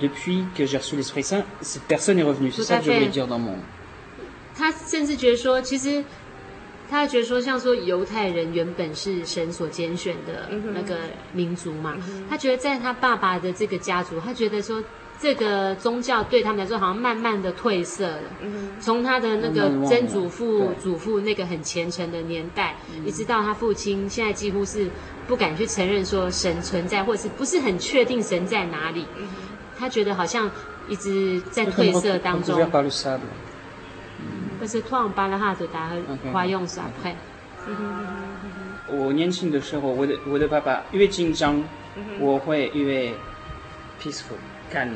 [0.00, 2.52] depuis que j'ai reçu l'Esprit Saint, cette personne est revenue.
[2.52, 3.56] C'est ça que je voulais dire dans mon.
[4.55, 6.03] 他甚至觉得说，其实
[6.89, 10.97] 他觉得说，像说犹太人原本是神所拣选的那个
[11.33, 11.95] 民族嘛，
[12.29, 14.83] 他觉得在他爸爸的这个家族，他觉得说
[15.19, 18.23] 这个宗教对他们来说好像慢慢的褪色了。
[18.79, 22.75] 从他的那个曾祖父、祖父那个很虔诚的年代，
[23.05, 24.89] 一直到他父亲，现在几乎是
[25.27, 29.05] 不敢去承认说神存在，或者是不是很确定神在哪里。
[29.77, 30.51] 他觉得好像
[30.89, 32.59] 一直在褪色当中。
[34.61, 36.01] 但是突然巴拉哈的答案
[36.31, 37.15] 花用啥快？
[38.87, 41.63] 我年轻的时候，我的我的爸爸越紧张，
[42.19, 43.11] 我会越
[43.99, 44.37] peaceful
[44.71, 44.91] calm。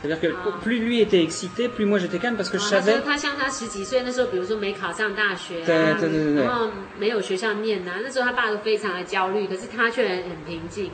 [0.00, 0.28] C'est-à-dire que
[0.62, 3.02] plus lui était excité, plus moi j'étais calme parce que je savais。
[3.04, 10.92] 他像他十几岁那时候，比如说没考上大学，对对对对，然后没有学校念呐，那时候他爸都非常的焦虑，可是他却很平静。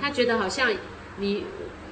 [0.00, 0.70] 他觉得好像
[1.16, 1.44] 你。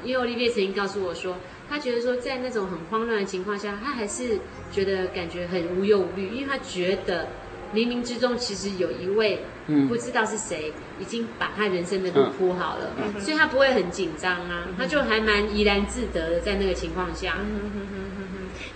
[0.04, 1.34] 因为 Olivier 曾经告诉我说，
[1.68, 4.38] 他觉得说在那种很慌乱的情况下，他还是
[4.70, 7.28] 觉得感觉很无忧无虑，因为他觉得
[7.74, 9.40] 冥冥之中其实有一位
[9.88, 17.38] 不知道是谁，已经把他人生的路铺好了，嗯、所以他不会很紧张啊，他就还蛮怡然自得的在那个情况下。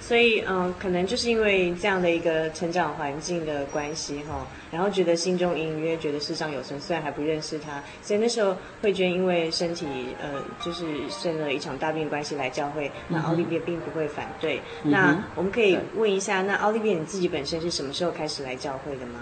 [0.01, 9.87] 所以，嗯、呃，可能就是因为这样的一个成长环境的关系，哈，然后觉得心中隐隐约约觉得世上有神，虽然还不认识他，所以那时候慧娟因为身体，
[10.21, 14.61] 呃，就是生了一场大病关系来教会，那奥利维并不会反对。
[14.85, 19.21] 嗯、那我们可以问一下，那奥利维你自己本身是什么时候开始来教会的吗？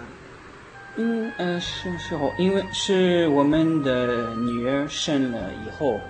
[0.96, 2.32] 嗯，呃，什么时候？
[2.38, 6.00] 因为是我们的女儿生了以后，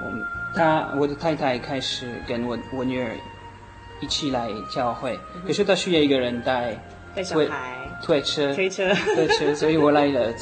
[0.00, 0.12] 我
[0.54, 3.16] 她我的太太开始跟我我女儿。
[4.02, 6.76] 一起来教会，可是他需要一个人带
[7.14, 10.34] 带小孩、推车、推车、推车， 所以我来了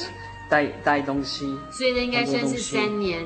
[0.48, 1.56] 带带东西。
[1.70, 3.22] 所以那应该算是三年、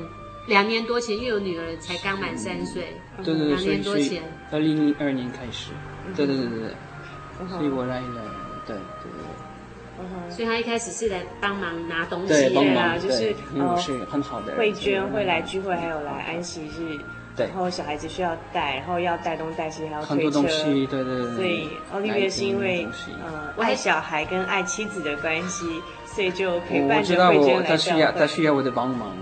[0.49, 2.89] 两年多前，因为我女儿才刚满三岁。
[3.25, 5.71] 对对对，两年多前，二零零二年开始。
[6.17, 8.23] 对对对对对，所以我来了，
[8.67, 10.29] 对对对。
[10.29, 14.57] 所以他一开始是来帮忙拿东西，对啊，就是嗯，是很好的。
[14.57, 16.99] 慧娟会来聚会，还有来安息日。
[17.37, 20.15] 对然后小孩子需要带，然后要带东带西，还要推车。
[20.15, 21.35] 很多东西，对对对。
[21.35, 22.87] 所以奥利维是因为
[23.25, 27.67] 呃爱小孩跟爱妻子的关系，所以就陪伴着慧娟来。
[27.67, 29.13] 他需要他需要我的帮忙。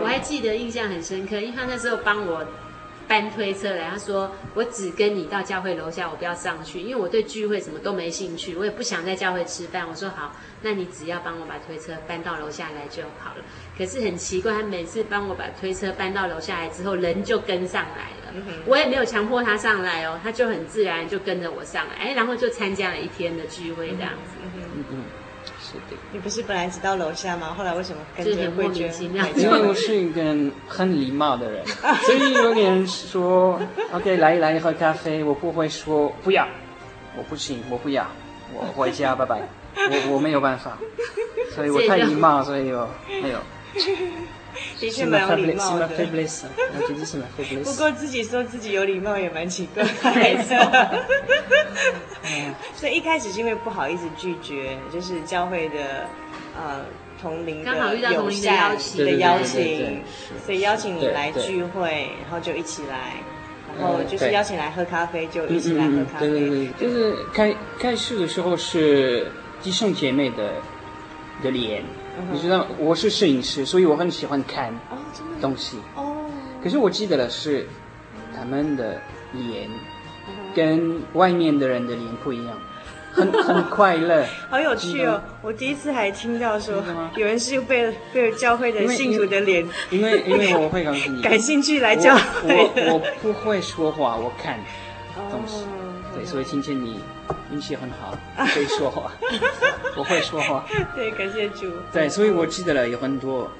[0.00, 2.44] 我还记得印象很深刻，因为他那时候帮我。
[3.06, 13.44] 搬推车来，他说：“我只跟你到教会楼下，我不要上去，因为我对聚会什么都没兴趣，我也不想在教会吃饭。”我说：“好，那你只要帮我把推车搬到楼下来就好了。”
[13.76, 18.32] 可是很奇怪，他每次帮我把推车搬到楼下来之后，人就跟上来了。
[18.36, 24.32] 嗯、我也没有强迫他上来哦，他就很自然就跟着我上来，哎，然后就参加了一天的聚会这样子。
[24.42, 25.04] 嗯嗯嗯
[26.12, 27.52] 你不是本来只到楼下吗？
[27.52, 28.92] 后来为什么跟着 慧娟？
[29.34, 30.22] 因为我是一个
[30.68, 33.60] 很礼貌的人，所以有点说
[33.92, 36.46] ，OK，来来喝咖啡，我不会说不要，
[37.16, 38.06] 我不行，我不要，
[38.52, 40.78] 我回家，拜拜，我我没有办法，
[41.56, 42.88] 所以我太礼貌，所以我
[43.20, 43.38] 没有。
[44.78, 45.88] 的确蛮有礼貌的。
[47.64, 51.04] 不过自己说自己有礼貌也蛮奇怪的。
[52.74, 56.06] 所以一开始是因为不好意思拒绝，就是教会的
[56.56, 56.84] 呃
[57.20, 60.02] 同龄的友善的邀请，
[60.44, 63.14] 所以邀请你来聚会，然后就一起来，
[63.78, 66.28] 然后就是邀请来喝咖啡，就一起来喝咖啡。
[66.28, 69.30] 对对对，就是开开始的时候是
[69.62, 70.52] 弟兄姐妹的
[71.42, 71.82] 的脸，
[72.32, 74.72] 你知道我是摄影师，所以我很喜欢看
[75.40, 75.78] 东西。
[75.94, 76.16] 哦。
[76.62, 77.66] 可是我记得的是
[78.36, 79.00] 他们的
[79.32, 79.68] 脸
[80.54, 82.56] 跟外面的人的脸不一样。
[83.12, 85.22] 很很快乐， 好有趣哦！
[85.40, 86.82] 我第一次还听到说
[87.14, 92.52] 有人是被被教会的信徒的脸，因为因为 我会告诉你，感兴趣来教会。
[92.52, 94.58] 我我不会说话，我看
[95.30, 95.64] 东西，
[96.14, 97.00] 对，所以今天你
[97.52, 98.16] 运气很好，
[98.54, 99.12] 会说话，
[99.96, 100.66] 我会说话。
[100.94, 101.70] 对，感谢主。
[101.92, 103.50] 对，所以我记得了有很多，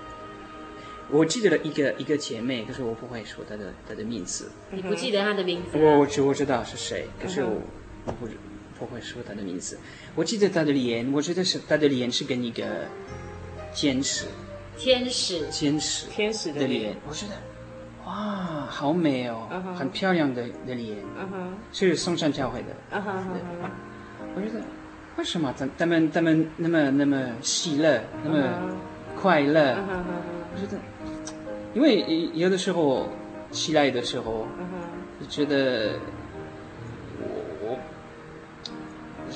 [1.10, 4.50] 我记得了一个一个姐妹，可是我不会说她的她的名字。
[4.70, 5.78] 你不记得她的名字？
[5.78, 7.60] 我我知我知道是谁，可是我
[8.06, 8.28] 我不。
[8.76, 9.78] 不会说她的名字，
[10.16, 12.64] 我记得她的脸，我觉得是她的脸是跟一个
[13.72, 14.26] 天使，
[14.76, 17.34] 天使，天使，天使的脸，我觉得
[18.06, 20.98] 哇，好美哦，很漂亮的的脸，
[21.72, 22.66] 是松山教会的，
[24.36, 24.60] 我觉得
[25.16, 28.42] 为什么他他们他们那么那么喜乐，那么
[29.16, 29.76] 快乐？
[30.52, 30.76] 我觉得，
[31.72, 33.08] 因为有的时候
[33.50, 34.46] 起来的时候，
[35.20, 35.92] 就觉得。
[39.26, 39.34] 有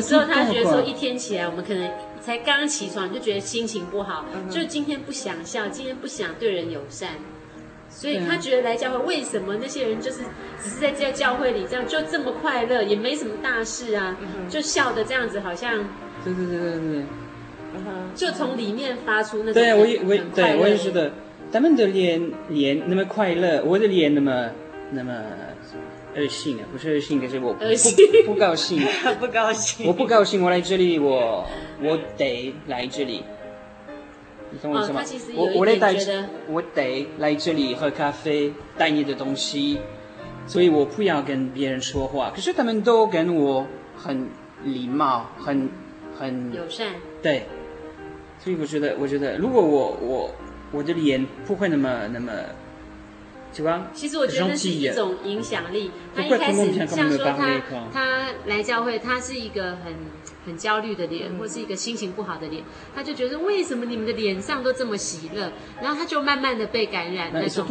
[0.00, 1.88] 时候他觉得说一天起来，我们可能
[2.20, 7.10] 才刚起床就觉得心情不好，就今天不想笑，今天不想对人友善，
[7.88, 10.22] 所以他觉得来教会为什么那些人就是
[10.62, 14.16] 只是在在教会里这样就这么快乐，也没什么大事啊，
[14.48, 15.84] 就笑的这样子好像，
[16.24, 17.04] 对对对对对，
[18.14, 21.12] 就从里面发出那种对我也我对我也觉得
[21.52, 24.50] 他们的脸脸那么快乐，我的脸那么
[24.92, 25.12] 那么。
[26.18, 27.64] 恶性啊，不是恶性，可是我不
[28.26, 28.82] 不高兴，
[29.20, 31.46] 不高兴， 我不高兴，我来这里，我
[31.80, 33.22] 我得来这里，
[34.50, 35.02] 你懂我意思吗？
[35.36, 35.94] 我我得带，
[36.48, 39.78] 我得来这里喝咖啡，带你的东西，
[40.46, 42.32] 所以我不要跟别人说话。
[42.34, 43.66] 可是他们都跟我
[43.96, 44.28] 很
[44.64, 45.70] 礼貌，很
[46.18, 47.46] 很友善，对，
[48.38, 50.30] 所以我觉得，我觉得如果我我
[50.72, 52.32] 我的脸不会那么那么。
[53.94, 55.90] 其实我觉得那是一种影响力。
[56.14, 57.60] 他一开始像说他
[57.92, 59.94] 他来教会，他是一个很
[60.46, 65.52] 很焦虑的脸，或是一个心情不好的脸，他就觉得为什么你们的脸上都这么喜乐？
[65.80, 67.66] 然后他就慢慢的被感染那种。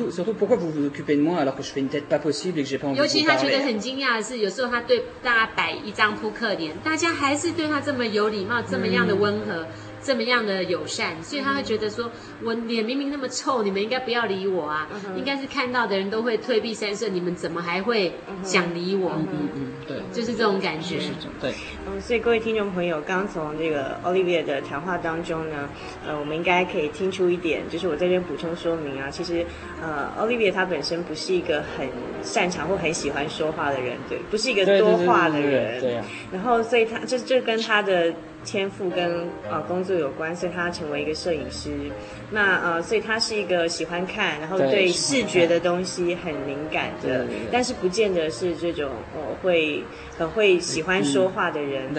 [2.95, 9.67] 尤其他觉得很惊讶的是，有时候他对大家摆一张扑克脸，大家还是对他这么有礼貌，这么样的温和。
[10.03, 12.09] 这么样的友善，所以他会觉得说，
[12.43, 14.87] 我脸明明那么臭，你们应该不要理我啊！
[15.17, 19.11] 应该是看到的人都会退避三舍，你们怎么还会想理我？
[19.17, 20.99] 嗯嗯，对，就是这种感觉。
[21.41, 21.53] 对，
[21.85, 25.69] 嗯，所以各位听众朋友，刚从这个 Olivier 的谈话当中呢，
[26.07, 29.45] 呃，我们应该可以听出一点，就是我在这边补充说明啊，其实，
[29.81, 31.87] 呃，Olivier 他本身不是一个很
[32.23, 35.99] 擅长或很喜欢说话的人，对，不是一个多话的人，对。
[36.31, 38.13] 然后，所以她这这跟她的。
[38.47, 41.91] 天赋跟呃工作有关，所以他成为一个摄影师。
[42.31, 49.83] 那呃，所以他是一个喜欢看，然后对视觉的东西很敏感的，但是不见得是这种呃会
[50.17, 51.93] 很会喜欢说话的人。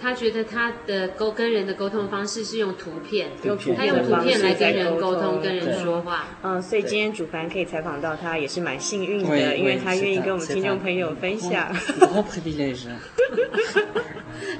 [0.00, 6.28] 他觉得他的沟跟人的沟通方式是用图片，用图片他用图片来跟人沟通，跟人说话。
[6.42, 11.70] 嗯，所以今天主凡可以采访到他，也是蛮幸运的，因为他愿意跟我们听众朋友分享。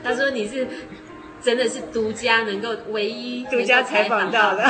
[0.04, 0.66] 他说你是。
[1.42, 4.64] 真的是独家能够唯一独家采访到的，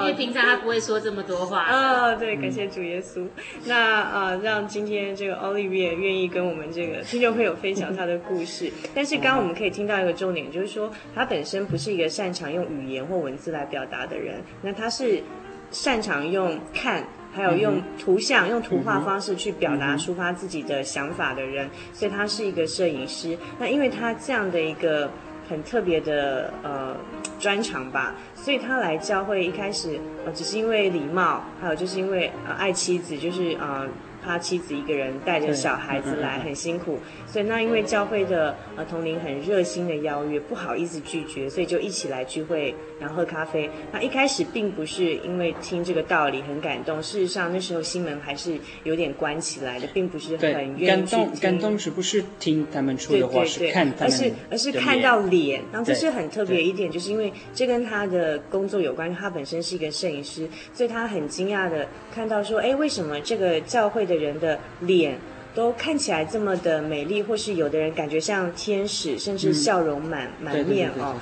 [0.00, 1.66] 因为平常他不会说这么多话。
[1.70, 3.26] 哦，对，感谢主耶稣。
[3.64, 8.70] 那呃，让今天这个 Olivier 愿意跟我们这个听众朋友分享他的故事。
[8.94, 15.22] 但是刚刚我们可以听到一个重点，就是说他本身不是一个擅长用语言或文字来表达的人，那他是
[15.70, 17.04] 擅长用看。
[17.32, 23.36] 还有用图像、用图画方式去表达、抒发自己的想法的人，所以他是一个摄影师。
[23.58, 25.10] 那因为他这样的一个
[25.48, 26.96] 很特别的呃
[27.38, 33.86] 专长吧，所以他来教会一开始呃只是因为礼貌，还有就是因为呃爱妻子，就是呃。
[34.22, 36.98] 怕妻子一个人带着小孩子来，很辛苦，
[37.30, 43.70] 所以那因为教会的呃同龄很热心的邀约，不好意思拒绝，所以就一起来聚会，然后喝咖啡。
[43.92, 50.86] 那一开始并不是因为听这个道理很感动，事实上那时候心门还是有点关起来的，并不是很愿意。
[50.86, 55.62] 感动感动是不是听他们说的话，是看他们，而是而是看到脸。
[55.70, 65.16] 然后这是很特别一点，就是因为这跟他的工作有关，他本身是一个摄影师，所以他很惊讶的看到说，哎，为什么这个教会的人的脸
[65.54, 71.16] 都看起来这么的美丽，或是有的人感觉像天使，甚至笑容满满面哦。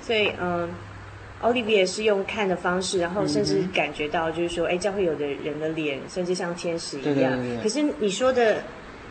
[0.00, 0.68] 所以，嗯
[1.42, 7.14] Olivier 是用看的方式，然后甚至感觉到就是说，哎，教会有的人的脸甚至像天使一样。
[7.14, 7.62] 对对对对。
[7.62, 8.62] 可是你说的。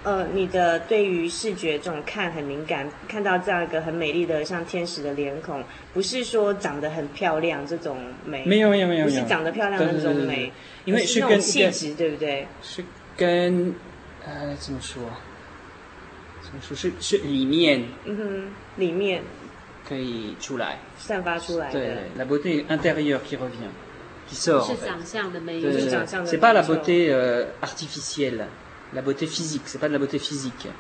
[0.04, 5.64] 呃，你的对于视觉这种看很敏感，看到这样一个很美丽的像天使的脸孔，
[5.94, 10.52] 不是说长得很漂亮这种美，没有没有没有，不是长得漂亮的那种美，
[10.86, 12.48] 因为是那种气质，对不对？
[12.64, 12.84] 是
[13.16, 13.76] 跟
[14.25, 15.03] 呃怎么说？
[16.43, 19.23] 怎么说是是里面，嗯哼，里面
[19.89, 21.81] 可以出来，散发出来的。
[21.81, 24.67] 对，la beauté intérieure qui revient，qui sort。
[24.67, 26.31] 是长相的美，是长相的。
[26.31, 27.13] C'est pas la beauté
[27.61, 30.71] artificielle。La beauté physique, c'est pas de la beauté physique.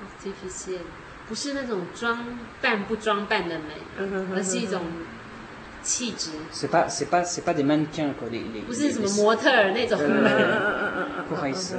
[0.00, 0.80] Artificielle，
[1.28, 3.74] 不是那种装扮不装扮的美，
[4.34, 4.80] 而是一种
[5.85, 6.31] 气质。
[6.51, 8.61] C'est pas, c'est pas, c'est pas des mannequins quoi, les les。
[8.65, 9.97] 不是什么模特儿那种。
[11.29, 11.75] 不好意思。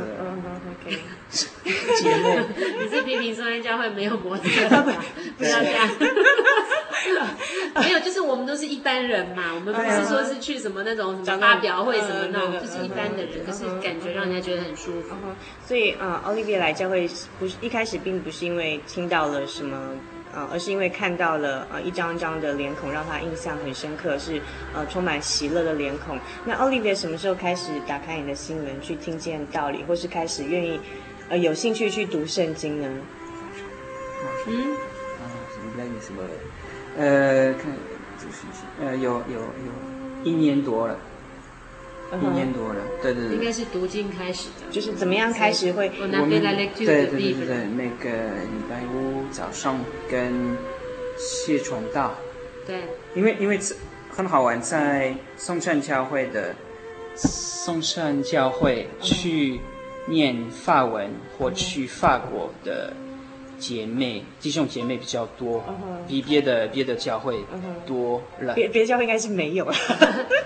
[1.29, 2.39] 姐妹，
[2.81, 4.43] 你是批评松山教会没有模特？
[5.37, 5.89] 不要这样。
[7.75, 15.15] 没有，就是我们都是一般人嘛，我们不是说是去什么那种什么发表会什么那种，就是一般的人，可是感觉让人家觉得很舒服。
[15.67, 19.77] 所以，啊，奥利维来教会不是一开始并不是因为听到了什么，
[20.37, 24.39] 呃，而是因为看到了呃一张一张的脸孔，让他印象很深刻，是
[24.75, 26.19] 呃充满喜乐的脸孔。
[26.45, 30.79] 那奥利维什么时候开始打开你的心门，去听见道理，或是开始愿意
[31.31, 32.89] 呃有兴趣去读圣经呢？
[34.47, 34.55] 嗯，
[35.17, 35.25] 啊，
[35.55, 36.23] 什么什么？
[36.99, 37.73] 呃，看，
[38.19, 38.45] 就是
[38.79, 40.99] 呃，有有有一年多了，
[42.13, 49.79] 一年多了，对对对，应该是读经开始的，就是怎么样开始会，我们对对对对对，每个礼拜五早上
[50.11, 50.57] 跟
[51.19, 52.15] 谢传道，
[52.67, 52.83] 对，
[53.15, 53.59] 因为因为
[54.09, 56.55] 很好玩，在松山教会的
[57.15, 59.61] 松山教会去
[60.07, 62.93] 念法文或去法国的。
[63.59, 65.65] 姐妹、弟兄姐妹比较多，
[66.07, 67.39] 比别的别的教会
[67.87, 68.55] 多了。
[68.55, 69.75] 别别的教会应该是没有 了，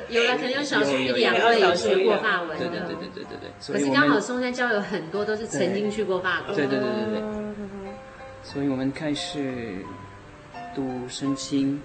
[0.08, 2.68] 有了可能有少数一两位有学过法文的。
[2.68, 3.74] 对对对对对对对。
[3.74, 6.54] 可是刚好松山教会有很多都是曾经去过法国。
[6.54, 7.22] 对对对对对。
[8.42, 9.84] 所以我们开始
[10.74, 11.80] 读圣经。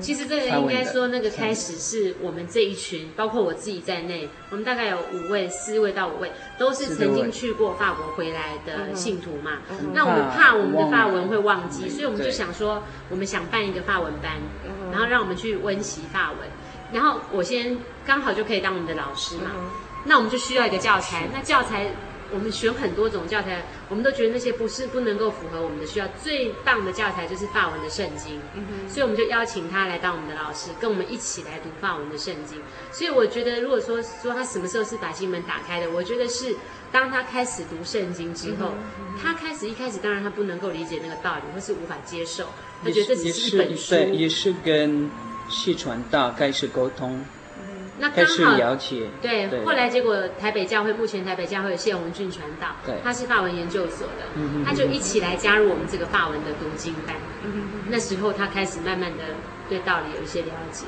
[0.00, 9.58] 其实这个应该说，那个开始是我们这一群，包括我自己在内，我们大概有五位、四位到五位，都是曾经去过法国回来的信徒嘛。
[9.94, 14.32] 那我们怕我们的法文会忘记，所以我们就想说，我们想办一个法文班，
[14.90, 16.48] 然后让我们去温习法文。
[16.92, 19.52] 然后我先刚好就可以当我们的老师嘛，
[20.04, 21.90] 那我们就需要一个教材，那教材。
[22.32, 26.08] 我们选很多种教材，我们都觉得那些不是不能够符合我们的需要。
[26.22, 32.60] 最棒的教材就是法文的圣经，嗯哼，所以我们就邀请他来当我们的老师，跟我们一起来读法文的圣经。
[32.90, 36.56] 所以我觉得，如果说说他什么时候是把心门打开的，我觉得是
[36.90, 38.72] 当他开始读圣经之后，
[39.20, 42.46] 他开始一开始当然他不能够理解那个道理，或是无法接受，
[42.82, 45.10] 他觉得这只是一本书，对，也是跟
[45.48, 47.24] 系传大概是沟通。
[48.02, 54.24] 那刚好了解，对，对后来结果台北教会目前台北教会有谢宏俊传道，对，他是法文研究所的，
[54.66, 57.14] 他就一起来加入我们这个法文的读经班。
[57.44, 59.22] 嗯、那时候他开始慢慢的
[59.68, 60.86] 对道理有一些了解。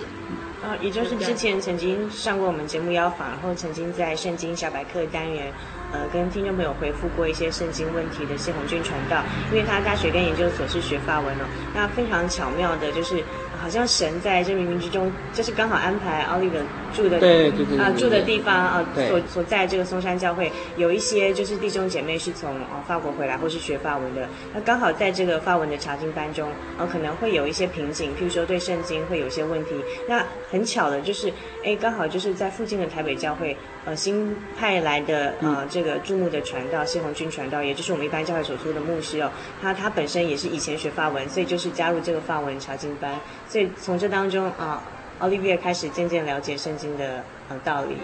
[0.65, 5.53] 呃，也就是之前曾经上过我们节目邀访，然后曾经在圣经小百科单元，
[5.93, 11.45] 呃，跟听众朋友回复过一些圣经问题的谢宏俊传道，因为他大学跟研究所是学法文哦，
[11.75, 13.23] 那非常巧妙的就是。
[13.65, 16.63] 好像神在这冥冥之中，就是刚好安排奥利文
[16.95, 26.47] 住的对对对啊住的地方啊，所所在这个松山教会有一些就是弟兄姐妹是从啊法国回来或是学法文的，那刚好在这个法文的查经班中
[26.77, 29.71] 啊，可能会有一些瓶颈，譬如说对圣经会有一些问题。
[30.07, 31.33] 那很巧的就是，
[31.65, 33.57] 哎，刚好就是在附近的台北教会，
[33.87, 39.31] 呃，新派来的呃这个注目的传道谢红军传道，也就是我们一般教会所说的牧师哦，
[39.63, 43.19] 他他本身也是以前学法文，所以就是加入这个法文查经班。
[43.55, 44.83] 所以从这当中啊，
[45.21, 47.95] 奥利维开始渐渐了解圣经的呃道理，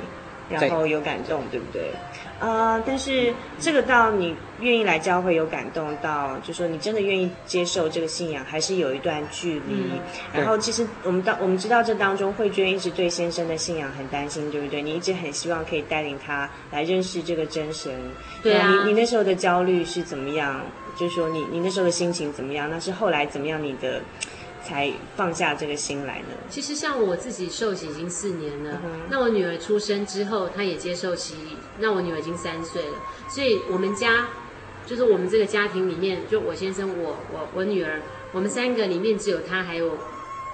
[0.49, 1.91] 然后有感动，对，对不对？
[2.39, 9.91] 啊、呃，但是这个到你愿意来教会有感动到，就说你真的愿意接受这个信仰，还是有一段距离。
[9.91, 10.01] 嗯、
[10.33, 14.81] 然后其实我们当我们知道这当中，慧娟一直对先生的信仰很担心，对不对？
[14.81, 17.93] 你一直很希望可以带领他来认识这个真神。
[18.41, 18.69] 对啊。
[18.85, 20.61] 你你那时候的焦虑是怎么样？
[20.97, 22.71] 就是说你你那时候的心情怎么样？
[22.71, 23.61] 那是后来怎么样？
[23.61, 24.01] 你的。
[24.71, 26.29] 才放下这个心来呢。
[26.49, 31.57] 其实像我自己受洗已经四年了，嗯、那我女儿出生之后，她也接受洗礼。
[31.81, 32.99] 那我女儿已经三岁了，
[33.29, 34.29] 所以我们家
[34.87, 38.01] 就是我们这个家庭里面，就我先生、我、我、我女儿，
[38.31, 39.99] 我们三个里面只有她还有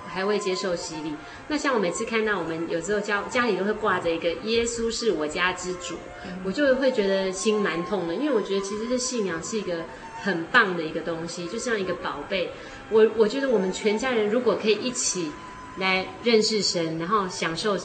[0.08, 1.12] 还会接受洗礼。
[1.48, 9.84] 那像我每次看到我们有时候家家里都会挂着一个“耶稣是我家之主”，嗯、我就会觉得心蛮痛的，因为我觉得其实这信仰是一个
[10.22, 12.50] 很棒的一个东西，就像一个宝贝。
[12.90, 15.30] 我我觉得我们全家人如果可以一起
[15.78, 17.76] 来认识神，然后享受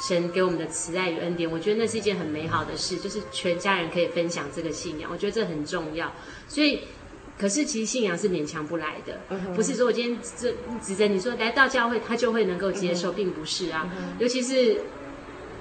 [0.00, 1.50] 神给我们的慈爱与恩典。
[1.50, 5.10] 我觉得那是一件很美好的事，就是全家人可以分享这个信仰。
[5.12, 6.12] 我觉得这很重要。
[6.48, 6.80] 所以，
[7.38, 9.20] 可是其实信仰是勉强不来的，
[9.54, 13.90] 不是说我今天这指着你说来到教会，他就会能够接受，并不是啊。
[14.18, 14.80] 尤其是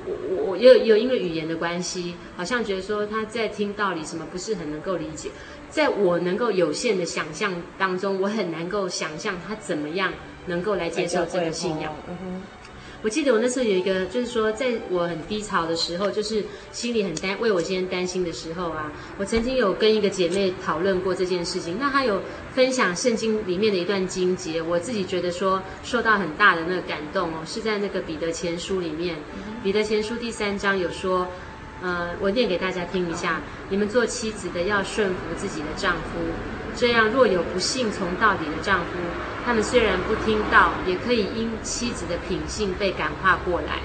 [0.06, 5.30] 我我我有有因为语言的关系，好像觉得说他在听道理什么不是很能够理解。
[5.70, 10.14] 在我能够有限的想象当中，我很难够想象他怎么样
[10.46, 11.94] 能够来接受这个信仰。
[13.04, 21.78] 我记得我那时候有一个，就是说，在我很低潮的时候，就是心里很担为我今天担心的时候啊，我曾经有跟一个姐妹讨论过这件事情。
[21.80, 22.22] 那她有
[22.56, 29.18] 分享圣经里面的一段经节，我自己觉得说受到很大的那个感动哦，是在那个彼得前书里面，
[29.62, 31.28] 彼得前书第三章有说。
[31.82, 33.42] 呃，我念给大家听一下。
[33.70, 36.20] 你们做妻子的要顺服自己的丈夫，
[36.78, 38.92] 这样若有不幸从到底的丈夫，
[39.46, 43.80] 他们虽然不听到，也可以因妻子的品性被感化过来。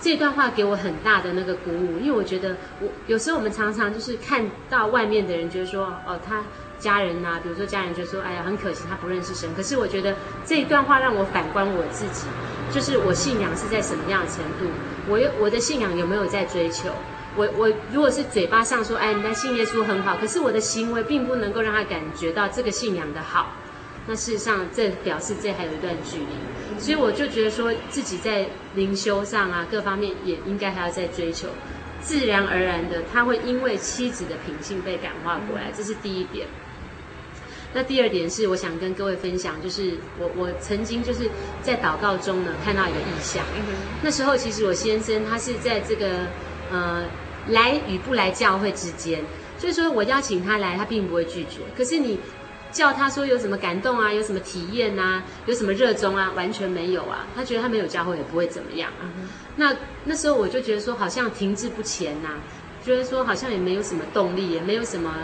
[0.00, 6.42] 这段话给我很大的那个鼓舞，因为我觉得我有时候我们常常就是看到外面的人，觉得说哦，他
[6.78, 9.48] 家人呐、比如说家人就说，哎呀，很可惜他不认识神。
[9.56, 10.14] 可是我觉得
[10.44, 12.26] 这一段话让我反观我自己，
[12.70, 14.70] 就是我信仰是在什么样的程度。
[15.08, 16.90] 我有我的信仰有没有在追求？
[17.34, 23.54] 我我如果是嘴巴上说，哎，你的信耶稣很好，可是我的行为并不能够让他感觉到这个信仰的好，
[24.06, 26.78] 那事实上这表示这还有一段距离。
[26.78, 31.48] 所以我就觉得说自己在灵修上啊，各方面也应该还要再追求。
[32.00, 36.46] 自然而然的，他会因为妻子的品性被感化过来，这是第一点。
[37.72, 41.30] 那第二点是，我想跟各位分享，就是我我曾经就是
[41.62, 43.42] 在祷告中呢看到一个意象。
[44.02, 46.26] 那时候其实我先生他是在这个
[46.70, 47.04] 呃
[47.48, 49.24] 来与不来教会之间，
[49.58, 51.60] 所以说我邀请他来，他并不会拒绝。
[51.76, 52.18] 可是你
[52.74, 57.26] 叫他说有什么感动啊，有什么体验啊，有什么热衷啊，完全没有啊。
[57.34, 59.08] 他觉得他没有教会也不会怎么样啊。
[59.56, 62.40] 那那时候我就觉得说好像停滞不前呐，
[62.84, 65.14] 觉得说好像也没有什么动力，也没有什么。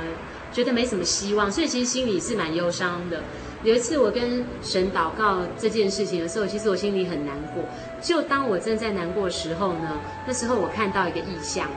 [0.53, 3.23] 觉得没什么希望，所以其实心里是蛮忧伤的。
[3.63, 7.63] 有一次我跟神祷告这件事情的时候，其实我心里很难过。
[8.03, 11.69] 就当我正在难过的时候呢，那时候我看到一个意象，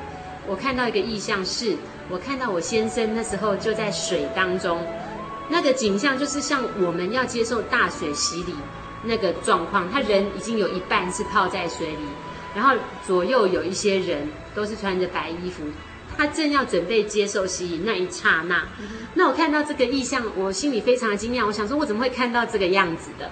[0.48, 1.76] 我看到一个意象是，
[2.10, 4.84] 我看到我先生那时候就在水当中，
[5.54, 8.56] 那个景象就是像我们要接受大水洗礼
[9.04, 12.08] 那个状况，他人已经有一半是泡在水里，
[12.56, 12.74] 然后
[13.06, 15.64] 左右有一些人都是穿着白衣服。
[16.18, 18.68] 他正要准备接受洗礼那一刹那，
[19.14, 21.46] 那我看到这个意象，我心里非常的惊讶。
[21.46, 23.30] 我想说，我怎么会看到这个样子的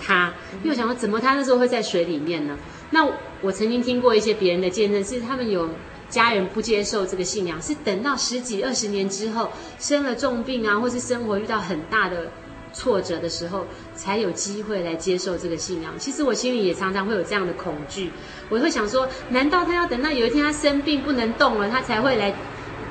[0.00, 0.32] 他？
[0.62, 2.56] 因为我想说，怎么他那时候会在水里面呢？
[2.90, 3.04] 那
[3.40, 5.70] 我曾经听过一些别人的见证，是他们有
[6.14, 12.30] 家人不接受这个信仰，是等到十几二十年之后生了重病啊，或是生活遇到很大的。
[12.76, 15.96] 挫折的时候，才有机会来接受这个信仰。
[15.96, 18.10] 其实我心里也常常会有这样的恐惧，
[18.48, 22.34] 我会想说：难道他要等到有一天他生病不能动了，他才会来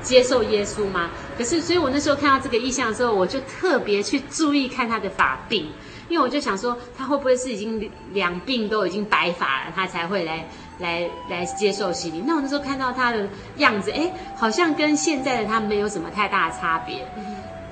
[0.02, 1.10] 接受耶稣吗？
[1.36, 5.66] 可是，所以我那时候看到这个意象的时候，我就特别去注意看他的发鬓，
[6.08, 10.48] 因为我就想说，他会不会是已经两鬓都已经白发了，他才会来
[10.84, 12.22] 来来接受洗礼？
[12.26, 13.26] 那我那时候看到他的
[13.56, 17.06] 样子，哎，好像跟现在的他没有什么太大的差别。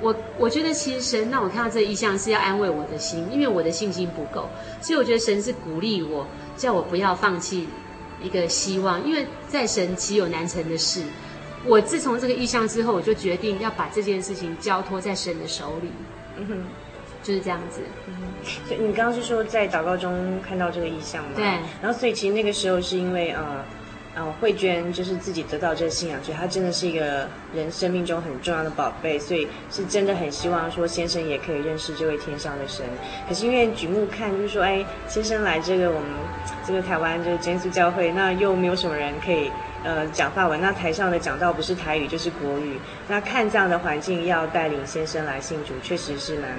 [0.01, 4.49] 我我觉得其实神让我看到这个异象是要安慰我的心，因为我的信心不够，
[4.81, 7.69] 所以我觉得神是鼓励我，叫我不要放弃
[8.21, 11.03] 一个希望，因为在神岂有难成的事。
[11.65, 15.93] 我自从这个意象之后，我就决定要把这件事情交托在神的手里。
[16.37, 16.65] 嗯哼，
[17.23, 17.81] 就是这样子。
[18.07, 18.15] 嗯，
[18.67, 21.31] 所以你刚刚是说在祷告中看到这个意象吗？
[21.37, 21.45] 对。
[21.81, 23.65] 然后所以其实那个时候是因为呃。
[24.15, 32.85] 啊，慧娟就是自己得到这个信仰，所以她真的是一个人生命中很重要的宝贝，所以是真的很希望说先生也可以认识这位天上的神。
[33.27, 36.11] 可是因为举目看，就是说，哎，先生来这个我们
[36.63, 39.51] 这个台湾这个真耶稣教会，那又没有什么人可以
[39.83, 46.51] 呃讲法文，那台上的讲道不是台语就是国语，那看这样的环境要带领先生来信主，确实是蛮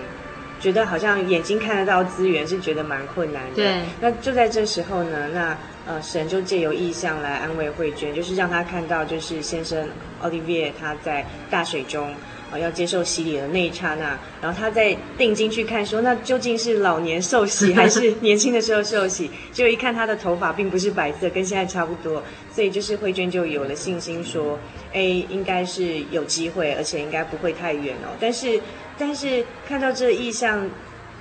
[0.63, 3.55] 觉得好像眼睛看得到资源是觉得蛮困难的。
[3.55, 5.57] 对，那就在这时候呢，那。
[5.85, 9.85] 呃，神就借由意象来安慰慧娟，就是让她看到，就是先生
[10.23, 19.29] Olivier 他在大水中啊、呃、要接受洗礼的那一刹那，然后他在定睛去看说，那究竟是老年受洗还是年轻的时候受洗？
[19.51, 24.57] 就一看他的头发并不是白色，跟现在差不多，所以就是慧娟就有了信心说，
[24.93, 28.15] 哎，应该是有机会，而且应该不会太远哦。
[28.21, 28.57] 但是，
[28.97, 30.69] 但是看到这意向，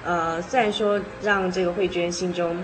[0.05, 2.57] 呃，虽然说让这个慧娟心中。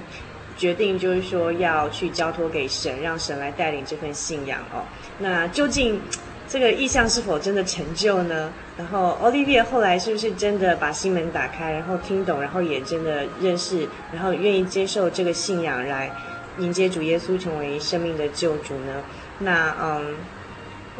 [0.58, 4.82] 决定就是说要去交托给神，让神来带领这份信仰哦。
[5.20, 6.00] 那究竟
[6.48, 8.52] 这个意向是否真的成就呢？
[8.76, 16.10] 然后 Olivia 后来是不是真的把心门打开，然后听懂，然后也真的认识，然后愿意接受这个信仰来
[16.58, 19.00] 迎接主耶稣成为生命的救主呢？
[19.38, 20.16] 那嗯。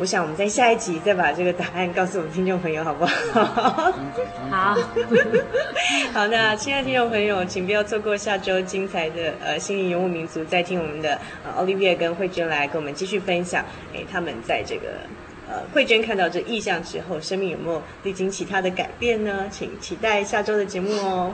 [0.01, 3.93] 我想我们在下一集再把这个答案告诉我们听众朋友，好不好？
[4.49, 4.77] 好，
[6.15, 6.27] 好。
[6.29, 14.83] 那亲爱的听众朋友，请不要错过下周精彩的呃心灵游牧民族，再听我们的呃 Olivia 跟慧娟来跟我们继续分享，诶，他们在这个
[15.49, 19.47] 呃慧娟看到这意象之后，生命有没有历经其他的改变呢？
[19.51, 21.33] 请期待下周的节目哦。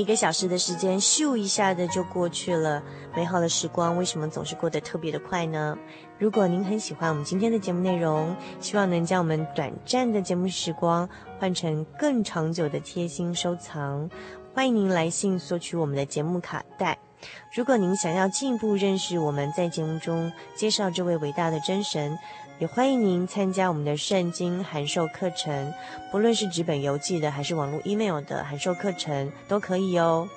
[0.00, 2.82] 一个小时的时间，咻一下的就过去了。
[3.14, 5.76] 美好的时光为什么总是过得特别的快呢？
[6.18, 11.06] 如果您很喜欢我们今天的节目内容，希望能将我们短暂的节目时光
[11.38, 14.08] 换成更长久的贴心收藏，
[14.54, 16.98] 欢迎您来信索取我们的节目卡带。
[17.54, 22.18] 如果您想要进一步认识我们在节目中介绍这位伟大的真神，
[22.60, 25.72] 也欢迎您参加我们的圣经函授课程，
[26.12, 30.28] 不论是纸本邮寄的，还是网络 email 的函授课程，都可以哦。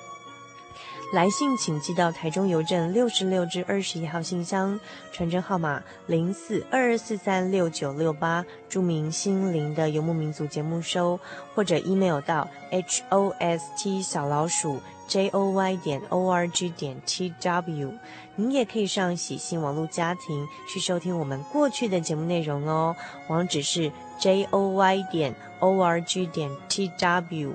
[1.12, 4.80] 来信请寄到台中邮政六十六至二十一号信箱，
[5.12, 11.20] 传真号码零四二二四三六九六八，注明“心灵的游牧民族”节目收，
[11.54, 12.48] 或者 email 到
[13.10, 17.92] host 小老鼠 joy 点 org 点 tw。
[18.36, 22.96] 您也可以上喜信网络家庭去收听我们过去的节目内容哦，
[23.28, 27.52] 网址是 joy 点 org 点 tw。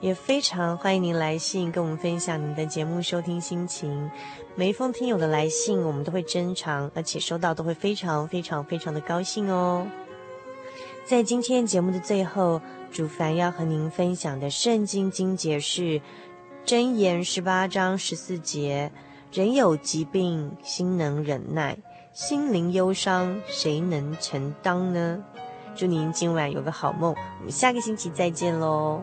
[0.00, 4.10] 也非常欢迎您来信跟我们分享您的节目收听心情。
[4.56, 9.86] 每一封听友的来信我们都会珍藏，而且收到都会非常非常非常的高兴哦。
[11.04, 16.00] 在今天节目的最后，主凡要和您分享的圣经经节是。
[16.68, 18.92] 箴言十八章十四节：
[19.32, 21.74] 人有疾病，心能忍耐；
[22.12, 25.24] 心灵忧伤，谁能承当呢？
[25.74, 29.02] 祝您今晚有个好梦，我们下个星期再见喽。